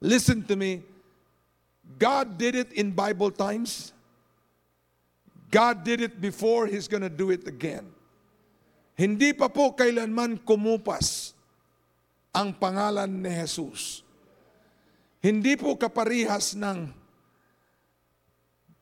Listen 0.00 0.42
to 0.44 0.56
me. 0.56 0.82
God 1.98 2.38
did 2.38 2.54
it 2.54 2.72
in 2.72 2.92
Bible 2.92 3.30
times. 3.30 3.92
God 5.50 5.84
did 5.84 6.00
it 6.00 6.20
before, 6.20 6.66
He's 6.66 6.88
going 6.88 7.02
to 7.02 7.10
do 7.10 7.30
it 7.30 7.46
again. 7.46 7.90
Hindi 8.94 9.32
pa 9.32 9.48
po 9.48 9.72
kailanman 9.72 10.38
kumupas 10.40 11.19
ang 12.30 12.54
pangalan 12.54 13.10
ni 13.10 13.30
Jesus. 13.30 14.06
Hindi 15.20 15.58
po 15.58 15.76
kaparihas 15.76 16.56
ng 16.56 16.88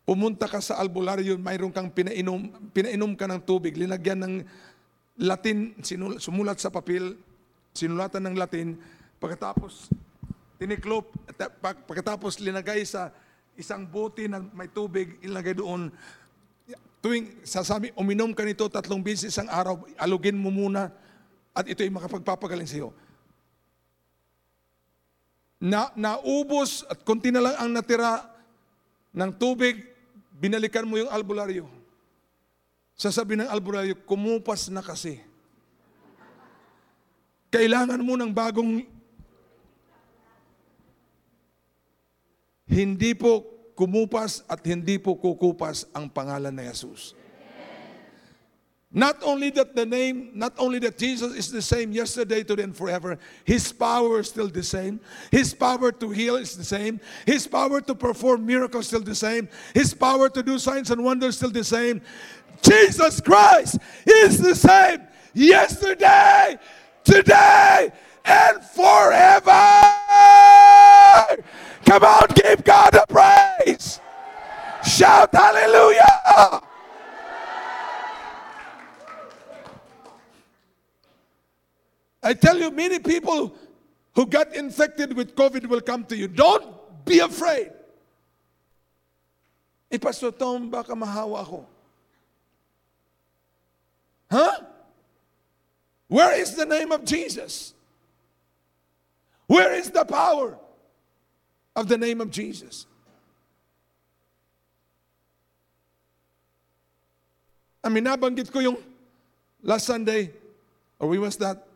pumunta 0.08 0.48
ka 0.48 0.62
sa 0.62 0.80
albularyo, 0.80 1.36
mayroon 1.36 1.74
kang 1.74 1.90
pinainom, 1.92 2.70
pinainom 2.72 3.12
ka 3.18 3.28
ng 3.28 3.42
tubig, 3.44 3.76
linagyan 3.76 4.24
ng 4.24 4.34
Latin, 5.18 5.74
sinul, 5.82 6.22
sumulat 6.22 6.62
sa 6.62 6.70
papel, 6.70 7.18
sinulatan 7.74 8.22
ng 8.30 8.36
Latin, 8.38 8.78
pagkatapos 9.18 9.90
tiniklop, 10.58 11.06
pagkatapos 11.62 12.42
linagay 12.42 12.82
sa 12.82 13.14
isang 13.54 13.86
bote 13.86 14.26
na 14.26 14.42
may 14.42 14.66
tubig, 14.66 15.18
ilagay 15.22 15.54
doon, 15.54 15.90
tuwing 16.98 17.30
sasabi, 17.46 17.94
uminom 17.94 18.34
ka 18.34 18.42
nito 18.42 18.66
tatlong 18.66 18.98
beses 18.98 19.30
isang 19.30 19.46
araw, 19.46 19.86
alugin 19.94 20.34
mo 20.34 20.50
muna 20.50 20.90
at 21.54 21.66
ito 21.70 21.86
ay 21.86 21.90
makapagpapagaling 21.94 22.66
sa 22.66 22.78
iyo. 22.82 22.90
Na, 25.58 25.90
naubos 25.98 26.86
at 26.86 27.02
konti 27.02 27.34
na 27.34 27.42
lang 27.42 27.56
ang 27.58 27.70
natira 27.74 28.30
ng 29.10 29.30
tubig, 29.34 29.82
binalikan 30.38 30.86
mo 30.86 30.94
yung 30.94 31.10
albularyo. 31.10 31.66
Sasabi 32.94 33.38
ng 33.38 33.50
albularyo, 33.50 33.98
kumupas 34.06 34.70
na 34.70 34.82
kasi. 34.82 35.18
Kailangan 37.50 37.98
mo 38.02 38.14
ng 38.14 38.30
bagong 38.30 38.86
Hindi 42.68 43.16
po 43.16 43.48
kumupas 43.72 44.44
at 44.44 44.60
hindi 44.68 45.00
po 45.00 45.16
kukupas 45.16 45.88
ang 45.96 46.12
pangalan 46.12 46.52
ni 46.52 46.68
Jesus. 46.68 47.16
Not 48.90 49.22
only 49.22 49.50
that 49.50 49.76
the 49.76 49.84
name, 49.84 50.30
not 50.34 50.54
only 50.56 50.78
that 50.78 50.96
Jesus 50.96 51.34
is 51.34 51.52
the 51.52 51.60
same 51.60 51.92
yesterday, 51.92 52.42
today, 52.42 52.62
and 52.62 52.74
forever, 52.74 53.18
His 53.44 53.70
power 53.70 54.20
is 54.20 54.28
still 54.28 54.48
the 54.48 54.62
same. 54.62 54.98
His 55.30 55.52
power 55.52 55.92
to 55.92 56.10
heal 56.10 56.36
is 56.36 56.56
the 56.56 56.64
same. 56.64 56.98
His 57.26 57.46
power 57.46 57.82
to 57.82 57.94
perform 57.94 58.46
miracles 58.46 58.86
still 58.86 59.02
the 59.02 59.14
same. 59.14 59.48
His 59.74 59.92
power 59.92 60.30
to 60.30 60.42
do 60.42 60.58
signs 60.58 60.90
and 60.90 61.04
wonders 61.04 61.36
still 61.36 61.50
the 61.50 61.64
same. 61.64 62.00
Jesus 62.62 63.20
Christ 63.20 63.78
is 64.06 64.38
the 64.38 64.54
same 64.54 65.06
yesterday, 65.34 66.56
today, 67.04 67.92
and 68.24 68.64
forever. 68.64 69.52
Come 71.84 72.04
on, 72.04 72.26
give 72.34 72.64
God 72.64 72.94
a 72.94 73.04
praise. 73.06 74.00
Shout 74.82 75.28
hallelujah. 75.34 76.62
I 82.22 82.34
tell 82.34 82.58
you, 82.58 82.70
many 82.70 82.98
people 82.98 83.54
who 84.14 84.26
got 84.26 84.54
infected 84.54 85.14
with 85.14 85.34
COVID 85.34 85.66
will 85.66 85.80
come 85.80 86.04
to 86.06 86.16
you. 86.16 86.28
Don't 86.28 86.64
be 87.04 87.20
afraid. 87.20 87.70
Eh, 89.90 89.98
Pastor 89.98 90.30
Tom, 90.32 90.68
baka 90.68 90.92
mahawa 90.92 91.42
ako. 91.42 91.66
Huh? 94.30 94.60
Where 96.08 96.38
is 96.38 96.54
the 96.54 96.66
name 96.66 96.92
of 96.92 97.04
Jesus? 97.04 97.74
Where 99.46 99.72
is 99.72 99.90
the 99.90 100.04
power? 100.04 100.58
of 101.78 101.86
the 101.86 101.96
name 101.96 102.20
of 102.20 102.28
Jesus. 102.28 102.86
I 107.84 107.88
mean, 107.88 108.02
nabanggit 108.02 108.50
ko 108.50 108.58
yung 108.58 108.76
last 109.62 109.86
Sunday, 109.86 110.32
or 110.98 111.06
we 111.06 111.22
was 111.22 111.36
that, 111.36 111.67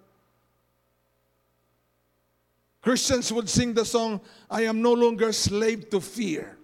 Christians 2.82 3.32
would 3.32 3.48
sing 3.48 3.74
the 3.74 3.84
song, 3.84 4.20
I 4.50 4.62
am 4.62 4.82
no 4.82 4.92
longer 4.92 5.32
slave 5.32 5.88
to 5.90 6.00
fear, 6.00 6.58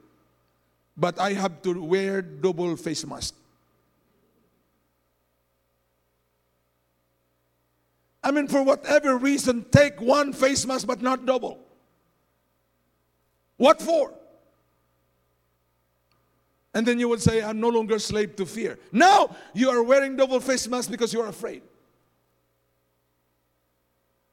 but 0.96 1.18
I 1.18 1.32
have 1.32 1.62
to 1.62 1.80
wear 1.80 2.20
double 2.20 2.76
face 2.76 3.06
mask. 3.06 3.34
I 8.22 8.32
mean, 8.32 8.48
for 8.48 8.64
whatever 8.64 9.16
reason, 9.16 9.64
take 9.70 10.00
one 10.00 10.32
face 10.32 10.66
mask, 10.66 10.88
but 10.88 11.00
not 11.00 11.24
double. 11.24 11.60
What 13.56 13.80
for? 13.80 14.12
And 16.74 16.84
then 16.84 16.98
you 16.98 17.08
would 17.08 17.22
say, 17.22 17.42
I'm 17.42 17.60
no 17.60 17.68
longer 17.68 17.98
slave 18.00 18.34
to 18.36 18.44
fear. 18.44 18.78
Now 18.90 19.34
you 19.54 19.70
are 19.70 19.82
wearing 19.84 20.16
double 20.16 20.40
face 20.40 20.66
mask 20.68 20.90
because 20.90 21.12
you 21.12 21.20
are 21.20 21.28
afraid. 21.28 21.62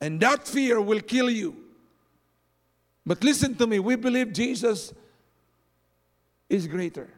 And 0.01 0.19
that 0.19 0.47
fear 0.47 0.81
will 0.81 0.99
kill 0.99 1.29
you. 1.29 1.64
But 3.05 3.23
listen 3.23 3.55
to 3.55 3.67
me, 3.67 3.79
we 3.79 3.95
believe 3.95 4.33
Jesus 4.33 4.93
is 6.49 6.67
greater. 6.67 7.09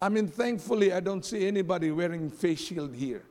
I 0.00 0.08
mean, 0.08 0.28
thankfully, 0.28 0.92
I 0.92 1.00
don't 1.00 1.24
see 1.24 1.48
anybody 1.48 1.90
wearing 1.90 2.30
face 2.30 2.60
shield 2.60 2.94
here. 2.94 3.24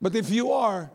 But 0.00 0.14
if 0.14 0.30
you 0.30 0.52
are, 0.52 0.90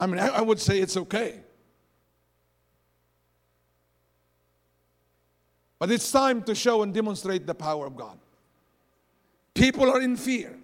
I 0.00 0.06
mean, 0.06 0.18
I, 0.18 0.40
would 0.40 0.58
say 0.58 0.80
it's 0.80 0.96
okay. 0.96 1.43
But 5.84 5.92
it's 5.92 6.10
time 6.10 6.40
to 6.44 6.54
show 6.54 6.82
and 6.82 6.94
demonstrate 6.94 7.46
the 7.46 7.54
power 7.54 7.86
of 7.86 7.94
God. 7.94 8.16
People 9.52 9.90
are 9.90 10.00
in 10.00 10.16
fear. 10.16 10.56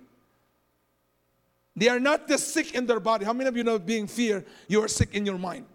They 1.76 1.88
are 1.88 2.00
not 2.00 2.26
just 2.26 2.54
sick 2.54 2.74
in 2.74 2.86
their 2.86 3.00
body. 3.00 3.26
How 3.26 3.34
many 3.34 3.46
of 3.46 3.54
you 3.54 3.62
know 3.62 3.78
being 3.78 4.06
fear, 4.06 4.46
you 4.66 4.82
are 4.82 4.88
sick 4.88 5.14
in 5.14 5.26
your 5.26 5.36
mind? 5.36 5.66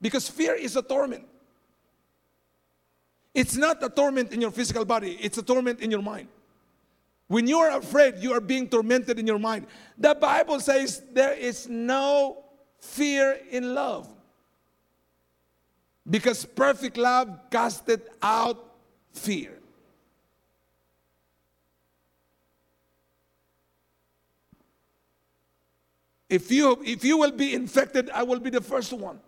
Because 0.00 0.28
fear 0.28 0.54
is 0.54 0.76
a 0.76 0.82
torment. 0.82 1.26
It's 3.34 3.56
not 3.56 3.82
a 3.82 3.88
torment 3.88 4.30
in 4.30 4.40
your 4.40 4.52
physical 4.52 4.84
body, 4.84 5.18
it's 5.20 5.38
a 5.38 5.42
torment 5.42 5.80
in 5.80 5.90
your 5.90 6.00
mind. 6.00 6.28
When 7.26 7.48
you 7.48 7.58
are 7.58 7.76
afraid, 7.76 8.18
you 8.18 8.32
are 8.34 8.40
being 8.40 8.68
tormented 8.68 9.18
in 9.18 9.26
your 9.26 9.40
mind. 9.40 9.66
The 9.98 10.14
Bible 10.14 10.60
says 10.60 11.02
there 11.12 11.34
is 11.34 11.68
no 11.68 12.44
fear 12.78 13.36
in 13.50 13.74
love. 13.74 14.08
Because 16.10 16.44
perfect 16.44 16.96
love 16.96 17.38
casted 17.50 18.02
out 18.20 18.58
fear. 19.12 19.56
If 26.28 26.50
you, 26.50 26.80
if 26.84 27.04
you 27.04 27.16
will 27.16 27.32
be 27.32 27.54
infected, 27.54 28.10
I 28.10 28.24
will 28.24 28.40
be 28.40 28.50
the 28.50 28.60
first 28.60 28.92
one. 28.92 29.20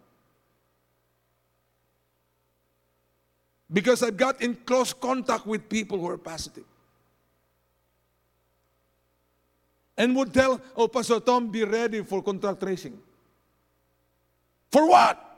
because 3.73 4.03
I've 4.03 4.17
got 4.17 4.43
in 4.43 4.55
close 4.55 4.93
contact 4.93 5.47
with 5.47 5.69
people 5.69 5.99
who 5.99 6.09
are 6.09 6.19
positive. 6.19 6.65
And 9.97 10.15
would 10.17 10.33
tell, 10.33 10.61
oh, 10.77 10.89
Pastor 10.89 11.21
Tom, 11.21 11.49
be 11.49 11.65
ready 11.65 12.03
for 12.03 12.23
contact 12.23 12.61
tracing. 12.61 12.99
For 14.71 14.89
what? 14.89 15.32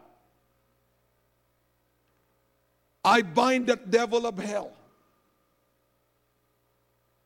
I 3.04 3.22
bind 3.22 3.66
that 3.66 3.90
devil 3.90 4.26
of 4.26 4.38
hell. 4.38 4.72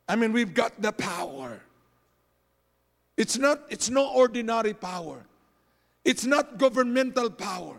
I 0.08 0.16
mean, 0.16 0.32
we've 0.32 0.54
got 0.54 0.80
the 0.80 0.90
power. 0.90 1.60
It's 3.16 3.36
not, 3.36 3.60
it's 3.68 3.90
no 3.90 4.08
ordinary 4.08 4.74
power. 4.74 5.24
It's 6.04 6.24
not 6.24 6.58
governmental 6.58 7.30
power. 7.30 7.76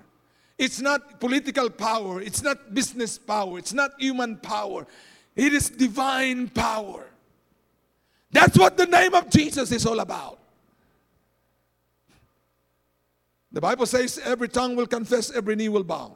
It's 0.57 0.79
not 0.79 1.19
political 1.19 1.69
power. 1.69 2.21
It's 2.21 2.43
not 2.43 2.73
business 2.73 3.17
power. 3.17 3.57
It's 3.57 3.73
not 3.73 3.91
human 3.97 4.37
power. 4.37 4.85
It 5.35 5.53
is 5.53 5.69
divine 5.69 6.49
power. 6.49 7.05
That's 8.31 8.57
what 8.57 8.77
the 8.77 8.85
name 8.85 9.15
of 9.15 9.29
Jesus 9.29 9.71
is 9.71 9.85
all 9.85 9.99
about. 9.99 10.37
The 13.51 13.61
Bible 13.61 13.85
says 13.85 14.19
every 14.23 14.49
tongue 14.49 14.75
will 14.75 14.85
confess, 14.85 15.31
every 15.31 15.55
knee 15.55 15.69
will 15.69 15.83
bow. 15.83 16.13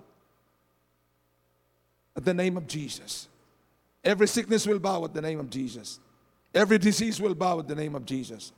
At 2.15 2.25
the 2.25 2.33
name 2.33 2.57
of 2.57 2.67
Jesus. 2.67 3.27
Every 4.03 4.27
sickness 4.27 4.67
will 4.67 4.79
bow 4.79 5.05
at 5.05 5.13
the 5.13 5.21
name 5.21 5.39
of 5.39 5.49
Jesus. 5.49 5.99
Every 6.53 6.77
disease 6.77 7.19
will 7.19 7.33
bow 7.33 7.59
at 7.59 7.67
the 7.67 7.75
name 7.75 7.95
of 7.95 8.05
Jesus. 8.05 8.51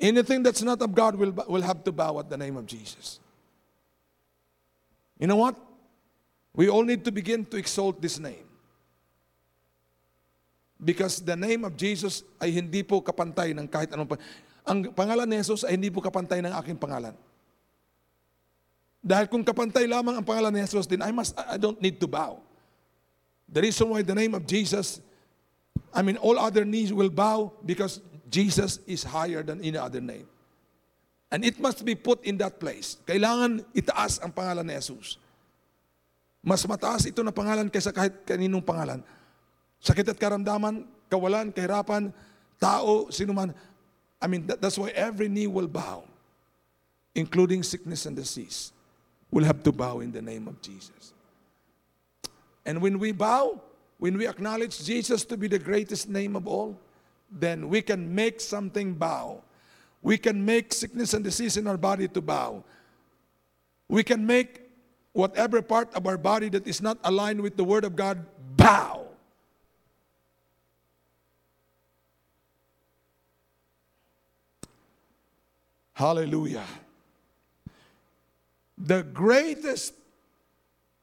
Anything 0.00 0.42
that's 0.42 0.62
not 0.62 0.80
of 0.80 0.94
God 0.94 1.16
will, 1.16 1.32
will 1.32 1.62
have 1.62 1.84
to 1.84 1.92
bow 1.92 2.18
at 2.18 2.30
the 2.30 2.36
name 2.36 2.56
of 2.56 2.66
Jesus. 2.66 3.20
You 5.18 5.26
know 5.26 5.36
what? 5.36 5.56
We 6.54 6.68
all 6.68 6.84
need 6.84 7.04
to 7.04 7.12
begin 7.12 7.44
to 7.46 7.56
exalt 7.56 8.00
this 8.00 8.18
name. 8.18 8.46
Because 10.82 11.20
the 11.20 11.36
name 11.36 11.64
of 11.64 11.76
Jesus 11.76 12.22
ay 12.40 12.50
hindi 12.50 12.82
po 12.82 13.00
kapantay 13.00 13.54
ng 13.54 13.66
kahit 13.66 13.90
anong 13.94 14.14
pa. 14.14 14.16
Ang 14.66 14.90
pangalan 14.92 15.26
ni 15.26 15.38
Jesus 15.38 15.64
ay 15.64 15.74
hindi 15.74 15.90
po 15.90 16.02
kapantay 16.02 16.42
ng 16.42 16.54
aking 16.54 16.78
pangalan. 16.78 17.14
Dahil 19.04 19.28
kung 19.28 19.44
kapantay 19.44 19.84
lamang 19.84 20.16
ang 20.16 20.24
pangalan 20.24 20.48
ni 20.48 20.64
Jesus, 20.64 20.88
then 20.88 21.04
I 21.04 21.12
must 21.12 21.36
I 21.36 21.60
don't 21.60 21.76
need 21.76 22.00
to 22.00 22.08
bow. 22.08 22.40
The 23.44 23.60
reason 23.60 23.92
why 23.92 24.00
the 24.00 24.16
name 24.16 24.32
of 24.32 24.48
Jesus, 24.48 25.04
I 25.92 26.00
mean 26.00 26.16
all 26.16 26.40
other 26.40 26.64
knees 26.64 26.88
will 26.88 27.12
bow 27.12 27.52
because 27.60 28.00
Jesus 28.32 28.80
is 28.88 29.04
higher 29.04 29.44
than 29.44 29.60
any 29.60 29.76
other 29.76 30.00
name. 30.00 30.24
And 31.28 31.44
it 31.44 31.60
must 31.60 31.84
be 31.84 31.92
put 31.92 32.24
in 32.24 32.40
that 32.40 32.56
place. 32.56 32.96
Kailangan 33.04 33.68
itaas 33.76 34.24
ang 34.24 34.32
pangalan 34.32 34.64
ni 34.64 34.72
Jesus. 34.72 35.20
Mas 36.40 36.64
mataas 36.64 37.04
ito 37.04 37.20
na 37.20 37.28
pangalan 37.28 37.68
kaysa 37.68 37.92
kahit 37.92 38.24
kaninong 38.24 38.64
pangalan. 38.64 39.04
Sakit 39.84 40.08
at 40.08 40.16
karamdaman, 40.16 40.88
kawalan, 41.12 41.52
kahirapan, 41.52 42.08
tao, 42.56 43.12
sino 43.12 43.36
man. 43.36 43.52
I 44.16 44.32
mean, 44.32 44.48
that, 44.48 44.64
that's 44.64 44.80
why 44.80 44.88
every 44.96 45.28
knee 45.28 45.48
will 45.48 45.68
bow, 45.68 46.08
including 47.12 47.60
sickness 47.60 48.08
and 48.08 48.16
disease 48.16 48.72
will 49.34 49.42
have 49.42 49.64
to 49.64 49.72
bow 49.72 49.98
in 49.98 50.12
the 50.12 50.22
name 50.22 50.46
of 50.46 50.62
Jesus. 50.62 51.12
And 52.64 52.80
when 52.80 53.00
we 53.00 53.10
bow, 53.10 53.60
when 53.98 54.16
we 54.16 54.28
acknowledge 54.28 54.84
Jesus 54.84 55.24
to 55.24 55.36
be 55.36 55.48
the 55.48 55.58
greatest 55.58 56.08
name 56.08 56.36
of 56.36 56.46
all, 56.46 56.78
then 57.32 57.68
we 57.68 57.82
can 57.82 58.14
make 58.14 58.40
something 58.40 58.94
bow. 58.94 59.42
We 60.02 60.18
can 60.18 60.44
make 60.44 60.72
sickness 60.72 61.14
and 61.14 61.24
disease 61.24 61.56
in 61.56 61.66
our 61.66 61.76
body 61.76 62.06
to 62.06 62.20
bow. 62.20 62.62
We 63.88 64.04
can 64.04 64.24
make 64.24 64.70
whatever 65.12 65.60
part 65.62 65.92
of 65.94 66.06
our 66.06 66.16
body 66.16 66.48
that 66.50 66.68
is 66.68 66.80
not 66.80 66.98
aligned 67.02 67.40
with 67.40 67.56
the 67.56 67.64
Word 67.64 67.82
of 67.82 67.96
God 67.96 68.24
bow. 68.56 69.02
Hallelujah 75.94 76.66
the 78.76 79.02
greatest 79.02 79.94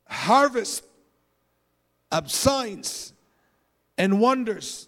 harvest 0.07 0.84
of 2.11 2.32
signs 2.32 3.13
and 3.97 4.19
wonders 4.19 4.88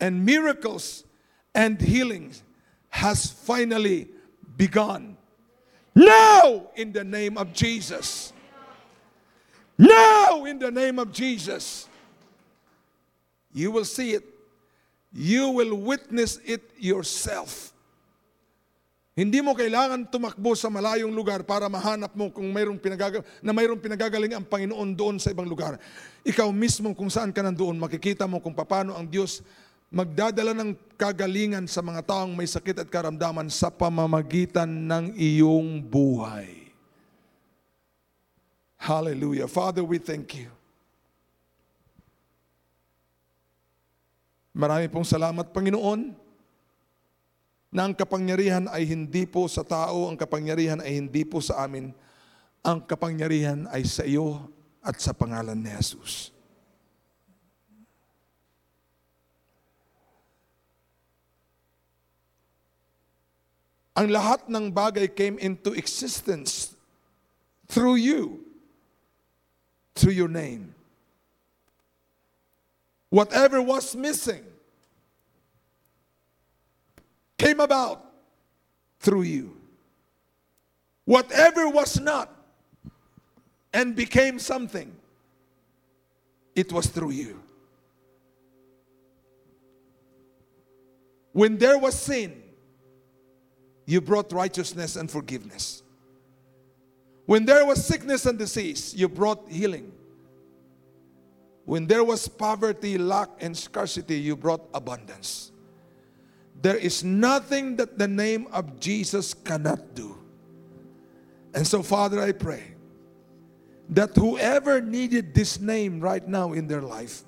and 0.00 0.24
miracles 0.24 1.04
and 1.54 1.80
healings 1.80 2.42
has 2.90 3.30
finally 3.30 4.08
begun. 4.56 5.16
Now, 5.94 6.68
in 6.76 6.92
the 6.92 7.04
name 7.04 7.38
of 7.38 7.52
Jesus. 7.52 8.32
Now, 9.78 10.44
in 10.44 10.58
the 10.58 10.70
name 10.70 10.98
of 10.98 11.12
Jesus. 11.12 11.88
You 13.52 13.70
will 13.70 13.84
see 13.86 14.12
it. 14.12 14.24
You 15.12 15.48
will 15.48 15.74
witness 15.74 16.38
it 16.44 16.70
yourself. 16.78 17.72
Hindi 19.16 19.40
mo 19.40 19.56
kailangan 19.56 20.12
tumakbo 20.12 20.52
sa 20.52 20.68
malayong 20.68 21.08
lugar 21.08 21.40
para 21.40 21.72
mahanap 21.72 22.12
mo 22.12 22.28
kung 22.28 22.52
mayroong 22.52 22.76
pinagagal 22.76 23.24
na 23.40 23.48
mayroong 23.48 23.80
pinagagaling 23.80 24.36
ang 24.36 24.44
Panginoon 24.44 24.92
doon 24.92 25.16
sa 25.16 25.32
ibang 25.32 25.48
lugar. 25.48 25.80
Ikaw 26.20 26.52
mismo 26.52 26.92
kung 26.92 27.08
saan 27.08 27.32
ka 27.32 27.40
nandoon, 27.40 27.80
makikita 27.80 28.28
mo 28.28 28.44
kung 28.44 28.52
paano 28.52 28.92
ang 28.92 29.08
Diyos 29.08 29.40
magdadala 29.88 30.52
ng 30.52 30.76
kagalingan 31.00 31.64
sa 31.64 31.80
mga 31.80 32.04
taong 32.04 32.36
may 32.36 32.44
sakit 32.44 32.84
at 32.84 32.92
karamdaman 32.92 33.48
sa 33.48 33.72
pamamagitan 33.72 34.68
ng 34.68 35.16
iyong 35.16 35.80
buhay. 35.80 36.68
Hallelujah. 38.76 39.48
Father, 39.48 39.80
we 39.80 39.96
thank 39.96 40.44
you. 40.44 40.52
Marami 44.52 44.92
pong 44.92 45.08
salamat, 45.08 45.56
Panginoon 45.56 46.25
na 47.76 47.84
ang 47.84 47.92
kapangyarihan 47.92 48.72
ay 48.72 48.88
hindi 48.88 49.28
po 49.28 49.44
sa 49.52 49.60
tao, 49.60 50.08
ang 50.08 50.16
kapangyarihan 50.16 50.80
ay 50.80 50.96
hindi 50.96 51.28
po 51.28 51.44
sa 51.44 51.68
amin, 51.68 51.92
ang 52.64 52.80
kapangyarihan 52.80 53.68
ay 53.68 53.84
sa 53.84 54.00
iyo 54.00 54.48
at 54.80 54.96
sa 54.96 55.12
pangalan 55.12 55.60
ni 55.60 55.68
Jesus. 55.68 56.32
Ang 63.92 64.08
lahat 64.08 64.48
ng 64.48 64.72
bagay 64.72 65.12
came 65.12 65.36
into 65.36 65.76
existence 65.76 66.72
through 67.68 68.00
you, 68.00 68.40
through 69.92 70.16
your 70.16 70.32
name. 70.32 70.72
Whatever 73.12 73.60
was 73.60 73.92
missing, 73.92 74.55
came 77.38 77.60
about 77.60 78.04
through 79.00 79.22
you. 79.22 79.56
Whatever 81.04 81.68
was 81.68 82.00
not 82.00 82.34
and 83.72 83.94
became 83.94 84.38
something, 84.38 84.94
it 86.54 86.72
was 86.72 86.86
through 86.86 87.10
you. 87.10 87.42
When 91.32 91.58
there 91.58 91.78
was 91.78 91.94
sin, 91.94 92.42
you 93.84 94.00
brought 94.00 94.32
righteousness 94.32 94.96
and 94.96 95.10
forgiveness. 95.10 95.82
When 97.26 97.44
there 97.44 97.66
was 97.66 97.84
sickness 97.84 98.24
and 98.24 98.38
disease, 98.38 98.94
you 98.96 99.08
brought 99.08 99.48
healing. 99.48 99.92
When 101.64 101.86
there 101.86 102.04
was 102.04 102.26
poverty, 102.26 102.96
lack, 102.96 103.28
and 103.40 103.56
scarcity, 103.56 104.18
you 104.18 104.36
brought 104.36 104.62
abundance. 104.72 105.52
There 106.62 106.76
is 106.76 107.04
nothing 107.04 107.76
that 107.76 107.98
the 107.98 108.08
name 108.08 108.48
of 108.52 108.80
Jesus 108.80 109.34
cannot 109.34 109.94
do. 109.94 110.16
And 111.54 111.66
so, 111.66 111.82
Father, 111.82 112.20
I 112.20 112.32
pray 112.32 112.74
that 113.90 114.16
whoever 114.16 114.80
needed 114.80 115.34
this 115.34 115.60
name 115.60 116.00
right 116.00 116.26
now 116.26 116.52
in 116.52 116.66
their 116.66 116.82
life, 116.82 117.22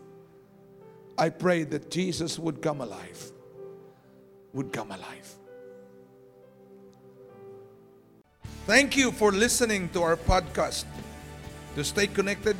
I 1.16 1.28
pray 1.28 1.64
that 1.64 1.90
Jesus 1.90 2.38
would 2.38 2.62
come 2.62 2.80
alive. 2.80 3.32
Would 4.52 4.72
come 4.72 4.90
alive. 4.90 5.36
Thank 8.66 8.96
you 8.96 9.12
for 9.12 9.32
listening 9.32 9.88
to 9.90 10.02
our 10.02 10.16
podcast. 10.16 10.84
To 11.74 11.84
stay 11.84 12.06
connected, 12.06 12.56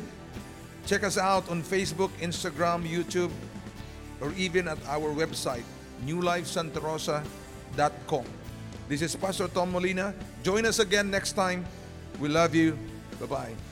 check 0.85 1.03
us 1.03 1.17
out 1.17 1.49
on 1.49 1.61
Facebook, 1.61 2.09
Instagram, 2.21 2.87
YouTube, 2.87 3.31
or 4.21 4.33
even 4.33 4.67
at 4.67 4.77
our 4.87 5.13
website 5.13 5.65
newlifesantarosa.com. 6.05 8.25
This 8.87 9.01
is 9.01 9.15
Pastor 9.15 9.47
Tom 9.47 9.71
Molina. 9.71 10.13
Join 10.43 10.65
us 10.65 10.79
again 10.79 11.09
next 11.11 11.33
time. 11.33 11.65
We 12.19 12.29
love 12.29 12.55
you. 12.55 12.77
Bye 13.19 13.27
bye. 13.27 13.68